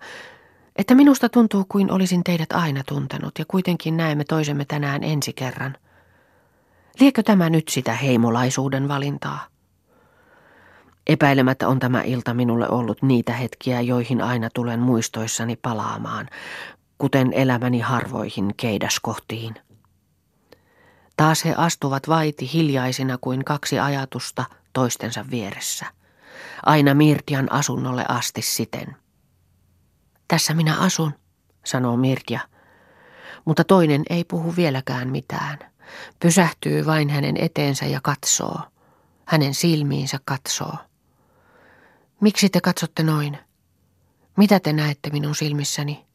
Että 0.75 0.95
minusta 0.95 1.29
tuntuu 1.29 1.65
kuin 1.69 1.91
olisin 1.91 2.23
teidät 2.23 2.51
aina 2.51 2.83
tuntenut 2.87 3.39
ja 3.39 3.45
kuitenkin 3.47 3.97
näemme 3.97 4.23
toisemme 4.23 4.65
tänään 4.65 5.03
ensi 5.03 5.33
kerran. 5.33 5.77
Liekö 6.99 7.23
tämä 7.23 7.49
nyt 7.49 7.67
sitä 7.67 7.93
heimolaisuuden 7.93 8.87
valintaa? 8.87 9.50
Epäilemättä 11.12 11.67
on 11.67 11.80
tämä 11.80 12.02
ilta 12.02 12.34
minulle 12.34 12.69
ollut 12.69 13.02
niitä 13.02 13.34
hetkiä, 13.34 13.82
joihin 13.82 14.21
aina 14.21 14.50
tulen 14.54 14.80
muistoissani 14.80 15.56
palaamaan, 15.56 16.30
kuten 16.97 17.34
elämäni 17.34 17.80
harvoihin 17.80 18.54
keidäskohtiin. 18.58 19.56
Taas 21.17 21.45
he 21.45 21.54
astuvat 21.58 22.10
vaiti 22.10 22.54
hiljaisina 22.54 23.17
kuin 23.21 23.45
kaksi 23.45 23.80
ajatusta 23.80 24.45
toistensa 24.74 25.26
vieressä. 25.32 25.86
Aina 26.65 26.93
Mirtian 26.93 27.52
asunnolle 27.52 28.06
asti 28.08 28.41
siten. 28.41 28.95
Tässä 30.28 30.54
minä 30.54 30.78
asun, 30.78 31.13
sanoo 31.65 31.97
Mirtia, 31.97 32.39
mutta 33.45 33.63
toinen 33.63 34.04
ei 34.10 34.24
puhu 34.24 34.56
vieläkään 34.56 35.10
mitään. 35.10 35.60
Pysähtyy 36.19 36.86
vain 36.86 37.10
hänen 37.10 37.38
eteensä 37.38 37.86
ja 37.86 38.00
katsoo. 38.04 38.60
Hänen 39.26 39.54
silmiinsä 39.54 40.19
katsoo. 40.26 40.76
Miksi 42.21 42.49
te 42.49 42.62
katsotte 42.62 43.03
noin? 43.03 43.38
Mitä 44.38 44.60
te 44.60 44.73
näette 44.73 45.10
minun 45.10 45.36
silmissäni? 45.36 46.05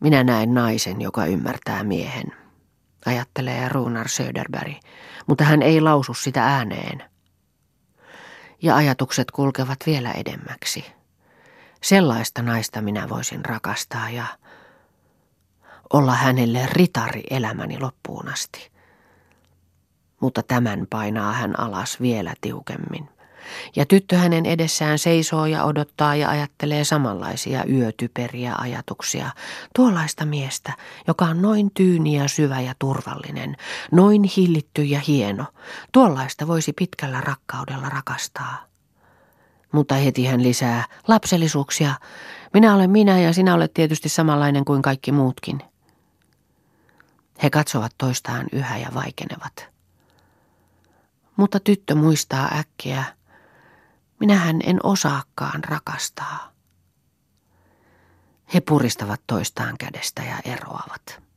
Minä 0.00 0.24
näen 0.24 0.54
naisen, 0.54 1.00
joka 1.00 1.26
ymmärtää 1.26 1.84
miehen, 1.84 2.32
ajattelee 3.06 3.68
Runar 3.68 4.08
Söderberg, 4.08 4.76
mutta 5.26 5.44
hän 5.44 5.62
ei 5.62 5.80
lausu 5.80 6.14
sitä 6.14 6.44
ääneen. 6.44 7.02
Ja 8.62 8.76
ajatukset 8.76 9.30
kulkevat 9.30 9.78
vielä 9.86 10.12
edemmäksi. 10.12 10.84
Sellaista 11.82 12.42
naista 12.42 12.82
minä 12.82 13.08
voisin 13.08 13.44
rakastaa 13.44 14.10
ja 14.10 14.26
olla 15.92 16.14
hänelle 16.14 16.68
ritari 16.72 17.22
elämäni 17.30 17.80
loppuun 17.80 18.28
asti. 18.28 18.70
Mutta 20.20 20.42
tämän 20.42 20.86
painaa 20.90 21.32
hän 21.32 21.60
alas 21.60 22.00
vielä 22.00 22.34
tiukemmin. 22.40 23.17
Ja 23.76 23.86
tyttö 23.86 24.16
hänen 24.16 24.46
edessään 24.46 24.98
seisoo 24.98 25.46
ja 25.46 25.64
odottaa 25.64 26.14
ja 26.14 26.28
ajattelee 26.28 26.84
samanlaisia 26.84 27.64
yötyperiä 27.64 28.54
ajatuksia. 28.58 29.30
Tuollaista 29.74 30.24
miestä, 30.24 30.72
joka 31.06 31.24
on 31.24 31.42
noin 31.42 31.70
tyyni 31.74 32.16
ja 32.16 32.28
syvä 32.28 32.60
ja 32.60 32.74
turvallinen, 32.78 33.56
noin 33.92 34.24
hillitty 34.36 34.82
ja 34.84 35.00
hieno. 35.06 35.44
Tuollaista 35.92 36.46
voisi 36.46 36.72
pitkällä 36.72 37.20
rakkaudella 37.20 37.88
rakastaa. 37.88 38.64
Mutta 39.72 39.94
heti 39.94 40.26
hän 40.26 40.42
lisää 40.42 40.84
lapsellisuuksia. 41.08 41.94
Minä 42.54 42.74
olen 42.74 42.90
minä 42.90 43.18
ja 43.18 43.32
sinä 43.32 43.54
olet 43.54 43.74
tietysti 43.74 44.08
samanlainen 44.08 44.64
kuin 44.64 44.82
kaikki 44.82 45.12
muutkin. 45.12 45.62
He 47.42 47.50
katsovat 47.50 47.92
toistaan 47.98 48.46
yhä 48.52 48.78
ja 48.78 48.88
vaikenevat. 48.94 49.68
Mutta 51.36 51.60
tyttö 51.60 51.94
muistaa 51.94 52.50
äkkiä, 52.58 53.04
Minähän 54.20 54.60
en 54.64 54.78
osaakaan 54.82 55.64
rakastaa. 55.64 56.52
He 58.54 58.60
puristavat 58.60 59.20
toistaan 59.26 59.78
kädestä 59.78 60.22
ja 60.22 60.52
eroavat. 60.52 61.27